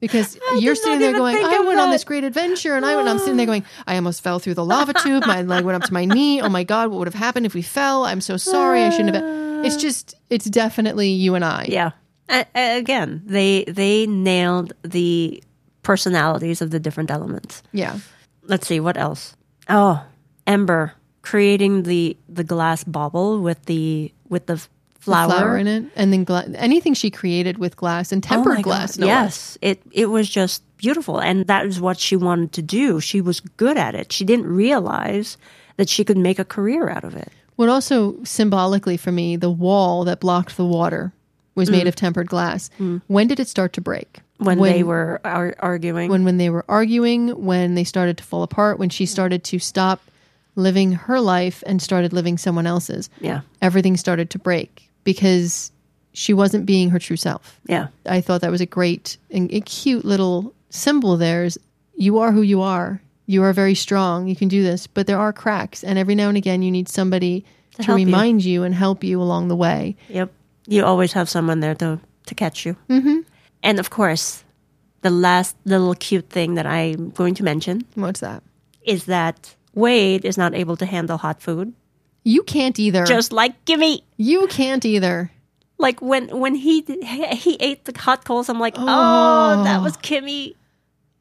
Because 0.00 0.38
you're 0.58 0.74
sitting 0.74 0.98
there 0.98 1.12
going, 1.12 1.36
I 1.36 1.60
went 1.60 1.78
on 1.78 1.90
this 1.90 2.04
great 2.04 2.24
adventure, 2.24 2.74
and 2.74 2.86
I 2.86 2.96
went. 2.96 3.08
I'm 3.08 3.18
sitting 3.18 3.36
there 3.36 3.44
ah. 3.44 3.46
going, 3.46 3.64
I 3.86 3.96
almost 3.96 4.22
fell 4.22 4.38
through 4.38 4.54
the 4.54 4.64
lava 4.64 4.94
tube. 4.94 5.26
My 5.26 5.42
leg 5.42 5.64
went 5.64 5.82
up 5.82 5.86
to 5.88 5.92
my 5.92 6.06
knee. 6.06 6.40
Oh 6.40 6.48
my 6.48 6.64
god, 6.64 6.90
what 6.90 6.98
would 6.98 7.08
have 7.08 7.14
happened 7.14 7.44
if 7.44 7.54
we 7.54 7.62
fell? 7.62 8.04
I'm 8.04 8.22
so 8.22 8.38
sorry. 8.38 8.82
I 8.82 8.90
shouldn't 8.90 9.14
have. 9.14 9.22
Been. 9.22 9.64
It's 9.64 9.76
just, 9.76 10.14
it's 10.30 10.46
definitely 10.46 11.10
you 11.10 11.34
and 11.34 11.44
I. 11.44 11.66
Yeah. 11.68 11.90
Again, 12.54 13.22
they 13.26 13.64
they 13.64 14.06
nailed 14.06 14.72
the 14.82 15.42
personalities 15.82 16.62
of 16.62 16.70
the 16.70 16.80
different 16.80 17.10
elements. 17.10 17.62
Yeah. 17.72 17.98
Let's 18.44 18.66
see 18.66 18.80
what 18.80 18.96
else. 18.96 19.36
Oh, 19.68 20.04
Ember 20.46 20.94
creating 21.22 21.82
the 21.82 22.16
the 22.28 22.44
glass 22.44 22.84
bauble 22.84 23.40
with 23.40 23.64
the 23.66 24.12
with 24.28 24.46
the 24.46 24.64
flower, 25.00 25.30
flour 25.30 25.56
in 25.58 25.66
it, 25.66 25.84
and 25.96 26.12
then 26.12 26.24
gla- 26.24 26.46
anything 26.54 26.94
she 26.94 27.10
created 27.10 27.58
with 27.58 27.76
glass 27.76 28.12
and 28.12 28.24
Oh 28.24 28.28
tempered 28.28 28.54
my 28.56 28.62
glass. 28.62 28.96
No 28.98 29.06
less. 29.06 29.58
yes, 29.58 29.58
it 29.62 29.82
it 29.92 30.06
was 30.10 30.28
just 30.28 30.62
beautiful, 30.76 31.18
and 31.20 31.46
that 31.46 31.66
is 31.66 31.80
what 31.80 31.98
she 31.98 32.16
wanted 32.16 32.52
to 32.52 32.62
do. 32.62 33.00
She 33.00 33.20
was 33.20 33.40
good 33.40 33.76
at 33.76 33.94
it. 33.94 34.12
She 34.12 34.24
didn't 34.24 34.46
realize 34.46 35.36
that 35.76 35.88
she 35.88 36.04
could 36.04 36.18
make 36.18 36.38
a 36.38 36.44
career 36.44 36.88
out 36.88 37.04
of 37.04 37.14
it. 37.16 37.30
What 37.56 37.68
also 37.68 38.16
symbolically 38.24 38.96
for 38.96 39.12
me, 39.12 39.36
the 39.36 39.50
wall 39.50 40.04
that 40.04 40.20
blocked 40.20 40.56
the 40.56 40.64
water 40.64 41.12
was 41.54 41.68
Mm. 41.68 41.72
made 41.72 41.86
of 41.86 41.96
tempered 41.96 42.28
glass. 42.28 42.70
When 43.06 43.26
did 43.26 43.40
it 43.40 43.48
start 43.48 43.72
to 43.74 43.80
break? 43.80 44.20
When, 44.38 44.58
they 44.62 44.82
were 44.82 45.20
ar- 45.24 45.54
arguing, 45.58 46.10
when 46.10 46.24
when 46.24 46.38
they 46.38 46.48
were 46.48 46.64
arguing, 46.68 47.28
when 47.44 47.74
they 47.74 47.84
started 47.84 48.16
to 48.18 48.24
fall 48.24 48.42
apart, 48.42 48.78
when 48.78 48.88
she 48.88 49.04
started 49.04 49.44
to 49.44 49.58
stop 49.58 50.00
living 50.56 50.92
her 50.92 51.20
life 51.20 51.62
and 51.66 51.80
started 51.82 52.12
living 52.12 52.38
someone 52.38 52.66
else's. 52.66 53.10
yeah, 53.20 53.40
Everything 53.62 53.96
started 53.96 54.30
to 54.30 54.38
break 54.38 54.89
because 55.04 55.72
she 56.12 56.34
wasn't 56.34 56.66
being 56.66 56.90
her 56.90 56.98
true 56.98 57.16
self. 57.16 57.60
yeah, 57.66 57.88
I 58.06 58.20
thought 58.20 58.40
that 58.40 58.50
was 58.50 58.60
a 58.60 58.66
great 58.66 59.16
and 59.30 59.52
a 59.52 59.60
cute 59.60 60.04
little 60.04 60.52
symbol 60.70 61.16
there 61.16 61.44
is 61.44 61.58
you 61.96 62.18
are 62.18 62.32
who 62.32 62.42
you 62.42 62.62
are. 62.62 63.00
You 63.26 63.44
are 63.44 63.52
very 63.52 63.74
strong. 63.76 64.26
You 64.26 64.34
can 64.34 64.48
do 64.48 64.62
this, 64.62 64.86
but 64.88 65.06
there 65.06 65.18
are 65.18 65.32
cracks 65.32 65.84
and 65.84 65.98
every 65.98 66.14
now 66.14 66.28
and 66.28 66.36
again 66.36 66.62
you 66.62 66.70
need 66.70 66.88
somebody 66.88 67.44
to, 67.76 67.84
you. 67.92 67.94
remind 67.94 68.44
you. 68.44 68.64
and 68.64 68.74
help 68.74 69.04
you 69.04 69.22
along 69.22 69.48
the 69.48 69.56
way. 69.56 69.96
yep. 70.08 70.32
You 70.66 70.84
always 70.84 71.12
have 71.12 71.28
someone 71.28 71.60
there 71.60 71.74
to 71.76 72.00
to 72.26 72.34
catch 72.34 72.66
you. 72.66 72.76
Mm-hmm. 72.88 73.20
And 73.62 73.78
of 73.78 73.90
course, 73.90 74.44
the 75.02 75.10
last 75.10 75.56
little 75.64 75.94
cute 75.94 76.28
thing 76.28 76.54
that 76.54 76.66
I'm 76.66 77.10
going 77.10 77.34
to 77.34 77.44
mention 77.44 77.84
What's 77.94 78.20
that? 78.20 78.42
is 78.82 79.04
that 79.04 79.54
Wade 79.74 80.24
is 80.24 80.36
not 80.38 80.54
able 80.54 80.76
to 80.76 80.86
handle 80.86 81.16
hot 81.18 81.40
food, 81.42 81.72
You 82.24 82.42
can't 82.42 82.78
either. 82.78 83.04
just 83.04 83.32
like 83.32 83.64
Kimmy. 83.64 84.02
you 84.16 84.46
can't 84.48 84.84
either. 84.84 85.30
Like 85.78 86.02
when 86.02 86.28
when 86.38 86.54
he 86.54 86.82
he 86.82 87.56
ate 87.58 87.86
the 87.86 87.98
hot 87.98 88.24
coals, 88.24 88.48
I'm 88.50 88.60
like, 88.60 88.74
oh, 88.76 89.64
that 89.64 89.80
was 89.80 89.96
Kimmy, 89.96 90.54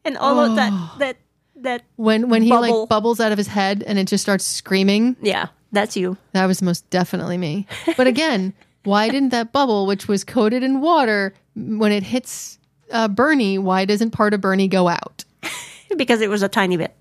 and 0.04 0.18
all 0.18 0.40
of 0.40 0.56
that 0.58 0.74
that 1.00 1.18
that 1.64 1.84
When 1.96 2.30
when 2.30 2.42
he 2.42 2.52
like 2.52 2.90
bubbles 2.90 3.20
out 3.20 3.32
of 3.32 3.38
his 3.38 3.48
head 3.48 3.84
and 3.88 3.98
it 3.98 4.08
just 4.08 4.22
starts 4.22 4.44
screaming, 4.44 5.16
yeah, 5.22 5.48
that's 5.72 5.96
you. 5.96 6.18
that 6.34 6.46
was 6.46 6.62
most 6.62 6.90
definitely 6.90 7.38
me. 7.38 7.68
But 7.96 8.08
again, 8.08 8.54
why 8.84 9.08
didn't 9.08 9.30
that 9.30 9.54
bubble, 9.54 9.86
which 9.86 10.08
was 10.08 10.24
coated 10.26 10.64
in 10.64 10.82
water, 10.82 11.34
when 11.56 11.92
it 11.94 12.04
hits 12.04 12.60
uh, 12.92 13.08
Bernie, 13.08 13.58
why 13.58 13.86
doesn't 13.86 14.12
part 14.12 14.34
of 14.34 14.42
Bernie 14.42 14.68
go 14.68 14.88
out? 14.88 15.24
because 15.98 16.22
it 16.22 16.30
was 16.30 16.44
a 16.44 16.50
tiny 16.50 16.78
bit. 16.78 16.94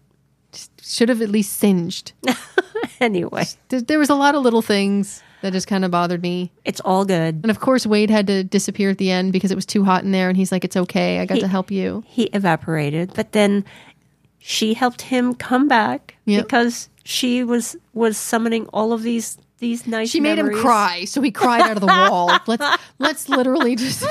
Should 0.80 1.08
have 1.08 1.20
at 1.22 1.28
least 1.28 1.54
singed. 1.54 2.12
Anyway, 3.00 3.44
There, 3.68 3.98
was 3.98 4.10
a 4.10 4.14
lot 4.14 4.34
of 4.34 4.42
little 4.42 4.62
things 4.62 5.22
that 5.42 5.52
just 5.52 5.66
kind 5.68 5.84
of 5.84 5.90
bothered 5.90 6.20
me. 6.22 6.50
it's 6.64 6.80
all 6.80 7.04
good. 7.04 7.36
And 7.42 7.50
of 7.50 7.60
course, 7.60 7.86
Wade 7.86 8.10
had 8.10 8.26
to 8.26 8.42
disappear 8.42 8.90
at 8.90 8.98
the 8.98 9.10
end 9.10 9.32
because 9.32 9.52
it 9.52 9.54
was 9.54 9.66
too 9.66 9.84
hot 9.84 10.02
in 10.02 10.10
there. 10.10 10.28
And 10.28 10.36
he's 10.36 10.50
like, 10.50 10.64
"It's 10.64 10.76
okay, 10.76 11.20
I 11.20 11.24
got 11.26 11.36
He- 11.36 11.40
to 11.42 11.48
help 11.48 11.70
you." 11.70 12.02
He 12.06 12.24
evaporated, 12.24 13.12
but 13.14 13.32
then 13.32 13.64
she 14.38 14.74
helped 14.74 15.02
him 15.02 15.34
come 15.34 15.68
back 15.68 16.16
Yep. 16.24 16.44
because 16.44 16.88
she 17.04 17.44
was 17.44 17.76
was 17.94 18.16
summoning 18.18 18.66
all 18.72 18.92
of 18.92 19.02
these 19.02 19.38
these 19.58 19.86
nice. 19.86 20.10
She 20.10 20.20
made 20.20 20.38
him 20.38 20.52
cry, 20.52 21.04
so 21.04 21.20
he 21.22 21.30
cried 21.30 21.62
out 21.62 21.72
of 21.76 21.80
the 21.80 21.86
wall. 21.86 22.30
Let's 22.46 22.78
let's 22.98 23.28
literally 23.28 23.76
just. 23.76 24.04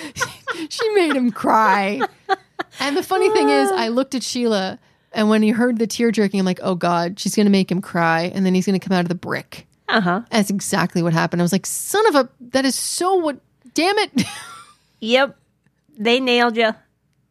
she 0.70 0.88
made 0.94 1.14
him 1.14 1.30
cry. 1.30 2.00
And 2.80 2.96
the 2.96 3.02
funny 3.02 3.30
thing 3.30 3.48
is, 3.50 3.70
I 3.70 3.88
looked 3.88 4.14
at 4.14 4.22
Sheila, 4.22 4.78
and 5.14 5.28
when 5.28 5.42
he 5.42 5.50
heard 5.50 5.78
the 5.78 5.86
tear 5.86 6.10
jerking, 6.10 6.40
I'm 6.40 6.46
like, 6.46 6.60
"Oh 6.62 6.74
God, 6.74 7.18
she's 7.20 7.34
going 7.34 7.46
to 7.46 7.50
make 7.52 7.70
him 7.70 7.80
cry, 7.80 8.30
and 8.34 8.44
then 8.46 8.54
he's 8.54 8.66
going 8.66 8.78
to 8.78 8.86
come 8.86 8.96
out 8.96 9.04
of 9.04 9.08
the 9.08 9.14
brick." 9.14 9.66
Uh 9.88 10.00
huh. 10.00 10.22
That's 10.30 10.50
exactly 10.50 11.02
what 11.02 11.12
happened. 11.12 11.42
I 11.42 11.44
was 11.44 11.52
like, 11.52 11.66
"Son 11.66 12.06
of 12.08 12.14
a, 12.14 12.28
that 12.52 12.64
is 12.64 12.74
so 12.74 13.14
what? 13.16 13.38
Damn 13.74 13.98
it!" 13.98 14.12
Yep, 15.04 15.36
they 15.98 16.20
nailed 16.20 16.56
you. 16.56 16.72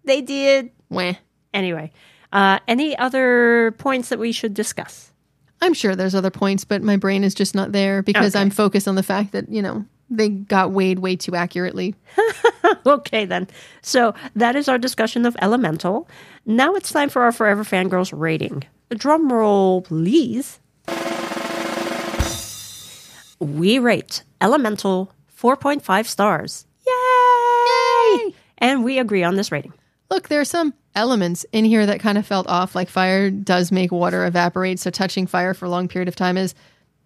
They 0.03 0.19
did. 0.21 0.71
Wah. 0.89 1.13
Anyway, 1.53 1.93
uh, 2.33 2.59
any 2.67 2.97
other 2.97 3.73
points 3.77 4.09
that 4.09 4.19
we 4.19 4.33
should 4.33 4.53
discuss? 4.53 5.11
I'm 5.61 5.73
sure 5.73 5.95
there's 5.95 6.13
other 6.15 6.31
points, 6.31 6.65
but 6.65 6.81
my 6.81 6.97
brain 6.97 7.23
is 7.23 7.33
just 7.33 7.55
not 7.55 7.71
there 7.71 8.03
because 8.03 8.35
Okay. 8.35 8.41
I'm 8.41 8.49
focused 8.49 8.89
on 8.89 8.95
the 8.95 9.03
fact 9.03 9.31
that 9.31 9.47
you 9.49 9.61
know 9.61 9.85
they 10.11 10.29
got 10.29 10.71
Wade 10.71 10.99
way 10.99 11.15
too 11.15 11.35
accurately. 11.35 11.95
Okay, 12.85 13.25
then. 13.25 13.47
So 13.81 14.13
that 14.35 14.55
is 14.55 14.67
our 14.67 14.77
discussion 14.77 15.25
of 15.25 15.35
Elemental. 15.41 16.07
Now 16.45 16.73
it's 16.75 16.91
time 16.91 17.09
for 17.09 17.21
our 17.21 17.31
Forever 17.31 17.63
Fangirls 17.63 18.11
rating. 18.17 18.63
Drum 18.89 19.31
roll, 19.31 19.81
please. 19.81 20.59
We 23.39 23.79
rate 23.79 24.23
Elemental 24.39 25.11
4.5 25.37 26.05
stars. 26.07 26.65
Yay! 26.87 28.33
And 28.57 28.83
we 28.83 28.99
agree 28.99 29.23
on 29.23 29.35
this 29.35 29.51
rating. 29.51 29.73
Look, 30.09 30.27
there 30.27 30.41
are 30.41 30.45
some 30.45 30.73
elements 30.95 31.45
in 31.51 31.65
here 31.65 31.85
that 31.85 31.99
kind 31.99 32.17
of 32.17 32.25
felt 32.25 32.47
off. 32.47 32.75
Like 32.75 32.89
fire 32.89 33.29
does 33.29 33.71
make 33.71 33.91
water 33.91 34.25
evaporate, 34.25 34.79
so 34.79 34.89
touching 34.89 35.27
fire 35.27 35.53
for 35.53 35.65
a 35.65 35.69
long 35.69 35.87
period 35.87 36.07
of 36.07 36.15
time 36.15 36.37
is, 36.37 36.53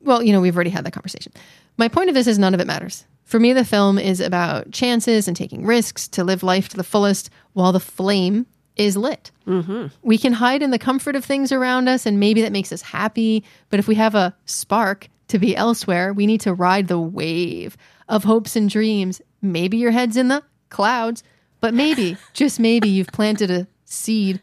well, 0.06 0.24
you 0.24 0.32
know, 0.32 0.42
we've 0.42 0.56
already 0.56 0.70
had 0.70 0.86
that 0.86 0.94
conversation. 0.94 1.34
My 1.78 1.88
point 1.88 2.10
of 2.10 2.16
this 2.16 2.28
is 2.28 2.40
none 2.40 2.54
of 2.54 2.60
it 2.60 2.68
matters. 2.68 3.06
For 3.24 3.40
me, 3.40 3.54
the 3.54 3.66
film 3.66 3.98
is 3.98 4.22
about 4.22 4.72
chances 4.72 5.28
and 5.28 5.36
taking 5.36 5.66
risks 5.66 6.08
to 6.10 6.24
live 6.24 6.44
life 6.44 6.70
to 6.70 6.78
the 6.78 6.84
fullest 6.84 7.30
while 7.54 7.72
the 7.72 7.80
flame 7.80 8.46
is 8.76 8.96
lit. 8.96 9.32
Mm-hmm. 9.48 9.88
We 10.04 10.18
can 10.18 10.34
hide 10.34 10.62
in 10.62 10.70
the 10.70 10.80
comfort 10.80 11.16
of 11.16 11.26
things 11.26 11.52
around 11.52 11.88
us, 11.88 12.06
and 12.06 12.20
maybe 12.20 12.42
that 12.42 12.52
makes 12.52 12.72
us 12.72 12.82
happy. 12.82 13.44
But 13.70 13.80
if 13.80 13.88
we 13.88 13.96
have 13.96 14.16
a 14.16 14.36
spark 14.46 15.10
to 15.30 15.40
be 15.40 15.56
elsewhere, 15.56 16.14
we 16.14 16.28
need 16.28 16.42
to 16.42 16.54
ride 16.54 16.88
the 16.88 17.00
wave 17.00 17.78
of 18.08 18.24
hopes 18.24 18.56
and 18.56 18.70
dreams. 18.70 19.22
Maybe 19.42 19.78
your 19.78 19.92
head's 19.92 20.18
in 20.18 20.28
the 20.28 20.44
clouds, 20.70 21.24
but 21.62 21.74
maybe, 21.74 22.18
just 22.34 22.60
maybe, 22.60 22.90
you've 22.90 23.08
planted 23.08 23.50
a 23.50 23.68
seed 23.86 24.40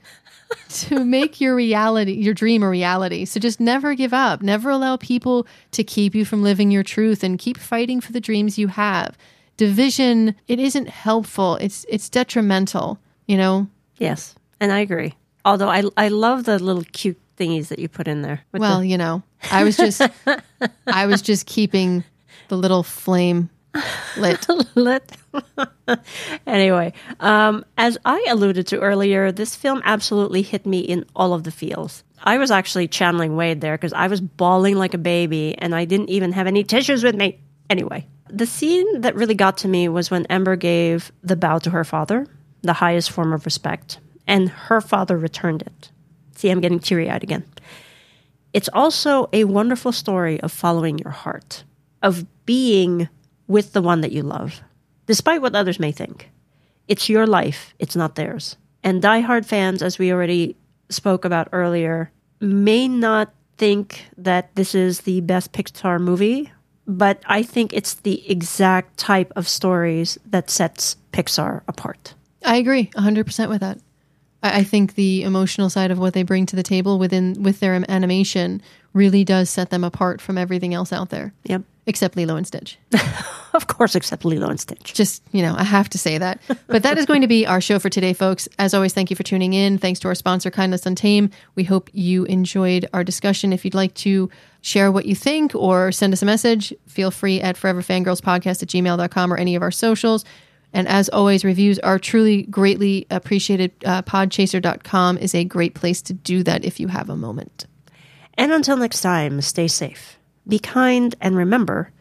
to 0.69 1.05
make 1.05 1.41
your 1.41 1.55
reality, 1.55 2.12
your 2.12 2.35
dream 2.35 2.62
a 2.62 2.69
reality. 2.69 3.25
So 3.25 3.41
just 3.41 3.61
never 3.61 3.95
give 3.95 4.12
up. 4.12 4.43
Never 4.43 4.71
allow 4.71 4.97
people 4.97 5.47
to 5.73 5.85
keep 5.85 6.15
you 6.15 6.25
from 6.25 6.43
living 6.43 6.71
your 6.71 6.83
truth 6.83 7.23
and 7.23 7.38
keep 7.38 7.59
fighting 7.59 8.01
for 8.01 8.12
the 8.12 8.21
dreams 8.21 8.59
you 8.59 8.69
have. 8.69 9.17
Division, 9.57 10.35
it 10.49 10.59
isn't 10.59 10.88
helpful. 10.88 11.57
It's 11.57 11.85
it's 11.88 12.09
detrimental, 12.09 12.99
you 13.27 13.37
know? 13.37 13.69
Yes, 13.99 14.35
and 14.61 14.73
I 14.73 14.79
agree. 14.81 15.15
Although 15.45 15.69
I, 15.69 15.85
I 15.97 16.09
love 16.09 16.45
the 16.45 16.59
little 16.59 16.85
cute 16.93 17.21
thingies 17.37 17.69
that 17.69 17.79
you 17.79 17.88
put 17.88 18.09
in 18.09 18.23
there. 18.23 18.41
Well, 18.53 18.83
you 18.83 18.97
know, 18.97 19.23
I 19.51 19.65
was 19.65 19.77
just 19.77 20.01
I 20.87 21.07
was 21.07 21.23
just 21.23 21.47
keeping 21.47 22.05
the 22.49 22.57
little 22.57 22.83
flame 22.83 23.51
lit. 24.17 24.47
lit. 24.75 25.13
anyway, 26.47 26.93
um, 27.21 27.65
as 27.77 27.99
I 28.05 28.27
alluded 28.29 28.67
to 28.69 28.81
earlier, 28.81 29.33
this 29.33 29.57
film 29.57 29.83
absolutely 29.85 30.43
hit 30.43 30.67
me 30.67 30.81
in 30.81 31.05
all 31.15 31.35
of 31.35 31.45
the 31.45 31.51
feels. 31.51 32.05
I 32.23 32.39
was 32.39 32.51
actually 32.51 32.89
channeling 32.89 33.37
Wade 33.37 33.61
there 33.61 33.77
because 33.77 33.93
I 33.93 34.07
was 34.07 34.21
bawling 34.21 34.77
like 34.77 34.95
a 34.95 34.99
baby 34.99 35.57
and 35.59 35.75
I 35.75 35.85
didn't 35.85 36.11
even 36.11 36.33
have 36.33 36.47
any 36.47 36.65
tissues 36.65 37.03
with 37.03 37.17
me. 37.17 37.41
Anyway, 37.69 38.07
the 38.29 38.47
scene 38.47 39.01
that 39.01 39.15
really 39.17 39.35
got 39.35 39.59
to 39.59 39.69
me 39.69 39.89
was 39.89 40.11
when 40.11 40.27
Ember 40.27 40.57
gave 40.57 41.11
the 41.23 41.37
bow 41.37 41.59
to 41.59 41.71
her 41.71 41.85
father, 41.85 42.27
the 42.63 42.73
highest 42.75 43.11
form 43.11 43.33
of 43.33 43.45
respect, 43.45 43.99
and 44.27 44.49
her 44.49 44.81
father 44.81 45.19
returned 45.19 45.63
it. 45.63 45.91
See, 46.37 46.51
I'm 46.51 46.61
getting 46.61 46.81
teary 46.81 47.11
eyed 47.11 47.23
again. 47.23 47.45
It's 48.53 48.69
also 48.73 49.29
a 49.33 49.45
wonderful 49.45 49.93
story 49.93 50.41
of 50.41 50.53
following 50.53 50.99
your 50.99 51.11
heart, 51.11 51.65
of 52.03 52.27
being 52.45 53.09
with 53.46 53.72
the 53.72 53.83
one 53.83 54.00
that 54.00 54.12
you 54.12 54.22
love, 54.22 54.61
despite 55.07 55.42
what 55.42 55.55
others 55.55 55.81
may 55.81 55.92
think. 55.92 56.31
It's 56.88 57.09
your 57.09 57.26
life, 57.26 57.74
it's 57.78 57.96
not 57.96 58.14
theirs. 58.14 58.57
And 58.83 59.02
diehard 59.02 59.46
fans, 59.46 59.83
as 59.83 59.98
we 59.98 60.12
already 60.12 60.57
spoke 60.88 61.24
about 61.24 61.48
earlier, 61.52 62.11
may 62.40 62.88
not 62.88 63.33
think 63.57 64.07
that 64.16 64.55
this 64.57 64.74
is 64.74 65.02
the 65.02 65.20
best 65.20 65.52
Pixar 65.52 66.00
movie, 66.00 66.50
but 66.87 67.22
I 67.26 67.42
think 67.42 67.72
it's 67.72 67.94
the 67.94 68.28
exact 68.28 68.96
type 68.96 69.33
of 69.37 69.48
stories 69.48 70.18
that 70.26 70.50
sets 70.50 70.96
Pixar 71.12 71.62
apart. 71.68 72.14
I 72.44 72.57
agree 72.57 72.87
100% 72.96 73.48
with 73.48 73.61
that. 73.61 73.78
I, 74.42 74.59
I 74.59 74.64
think 74.64 74.94
the 74.94 75.22
emotional 75.22 75.70
side 75.70 75.90
of 75.90 75.98
what 75.98 76.14
they 76.14 76.24
bring 76.24 76.46
to 76.46 76.57
the 76.57 76.62
table 76.62 76.98
within 76.98 77.42
with 77.42 77.61
their 77.61 77.81
animation 77.88 78.61
really 78.92 79.24
does 79.24 79.48
set 79.48 79.70
them 79.70 79.85
apart 79.85 80.20
from 80.20 80.37
everything 80.37 80.74
else 80.74 80.92
out 80.92 81.11
there. 81.11 81.33
Yep. 81.44 81.62
Except 81.87 82.16
Lilo 82.16 82.37
and 82.37 82.47
Stitch. 82.47 82.79
Of 83.55 83.66
course, 83.66 83.95
except 83.95 84.25
Lilo 84.25 84.49
and 84.49 84.59
Stitch. 84.59 84.95
Just, 84.95 85.23
you 85.33 85.42
know, 85.42 85.55
I 85.57 85.62
have 85.62 85.90
to 85.90 85.99
say 85.99 86.16
that. 86.16 86.40
But 86.68 86.83
that 86.85 86.97
is 86.97 87.05
going 87.05 87.21
to 87.21 87.27
be 87.27 87.47
our 87.47 87.61
show 87.61 87.79
for 87.79 87.90
today, 87.90 88.14
folks. 88.14 88.49
As 88.59 88.73
always, 88.73 88.95
thank 88.95 89.11
you 89.11 89.16
for 89.16 89.23
tuning 89.23 89.53
in. 89.53 89.77
Thanks 89.77 90.01
to 90.01 90.09
our 90.09 90.14
sponsor, 90.14 90.51
Kindness 90.51 90.87
Untamed. 90.87 91.33
We 91.55 91.64
hope 91.64 91.90
you 91.92 92.25
enjoyed 92.25 92.88
our 92.95 93.05
discussion. 93.05 93.53
If 93.53 93.64
you'd 93.64 93.75
like 93.75 93.92
to 93.97 94.31
share 94.62 94.90
what 94.90 95.05
you 95.05 95.14
think 95.14 95.55
or 95.55 95.92
send 95.92 96.14
us 96.14 96.23
a 96.23 96.27
message, 96.27 96.73
feel 96.87 97.11
free 97.11 97.42
at 97.42 97.57
foreverfangirlspodcast 97.57 98.62
at 98.62 98.68
gmail.com 98.68 99.33
or 99.33 99.37
any 99.37 99.55
of 99.55 99.61
our 99.62 99.71
socials. 99.71 100.25
And 100.73 100.88
as 100.88 101.11
always, 101.11 101.45
reviews 101.45 101.79
are 101.81 101.99
truly 101.99 102.45
greatly 102.45 103.07
appreciated. 103.11 103.73
Uh, 103.85 104.01
podchaser.com 104.03 105.18
is 105.18 105.35
a 105.35 105.45
great 105.45 105.75
place 105.75 106.01
to 106.03 106.14
do 106.14 106.42
that 106.45 106.64
if 106.64 106.81
you 106.81 106.88
have 106.88 107.11
a 107.11 107.16
moment. 107.16 107.66
And 108.35 108.51
until 108.51 108.79
next 108.79 109.03
time, 109.03 109.42
stay 109.42 109.68
safe, 109.68 110.16
be 110.46 110.59
kind, 110.59 111.14
and 111.20 111.37
remember 111.37 111.92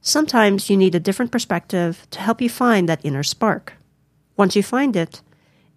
sometimes 0.00 0.70
you 0.70 0.76
need 0.76 0.94
a 0.94 1.00
different 1.00 1.32
perspective 1.32 2.06
to 2.10 2.20
help 2.20 2.40
you 2.40 2.48
find 2.48 2.88
that 2.88 3.04
inner 3.04 3.22
spark. 3.22 3.74
Once 4.36 4.54
you 4.54 4.62
find 4.62 4.94
it, 4.96 5.22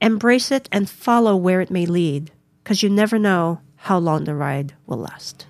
embrace 0.02 0.52
it 0.52 0.69
and 0.71 0.89
follow 0.89 1.36
where 1.36 1.62
it 1.62 1.71
may 1.71 1.86
lead, 1.86 2.32
because 2.63 2.84
you 2.84 2.89
never 2.89 3.17
know 3.17 3.60
how 3.76 3.97
long 3.97 4.26
the 4.26 4.36
ride 4.36 4.74
will 4.86 4.97
last. 4.97 5.45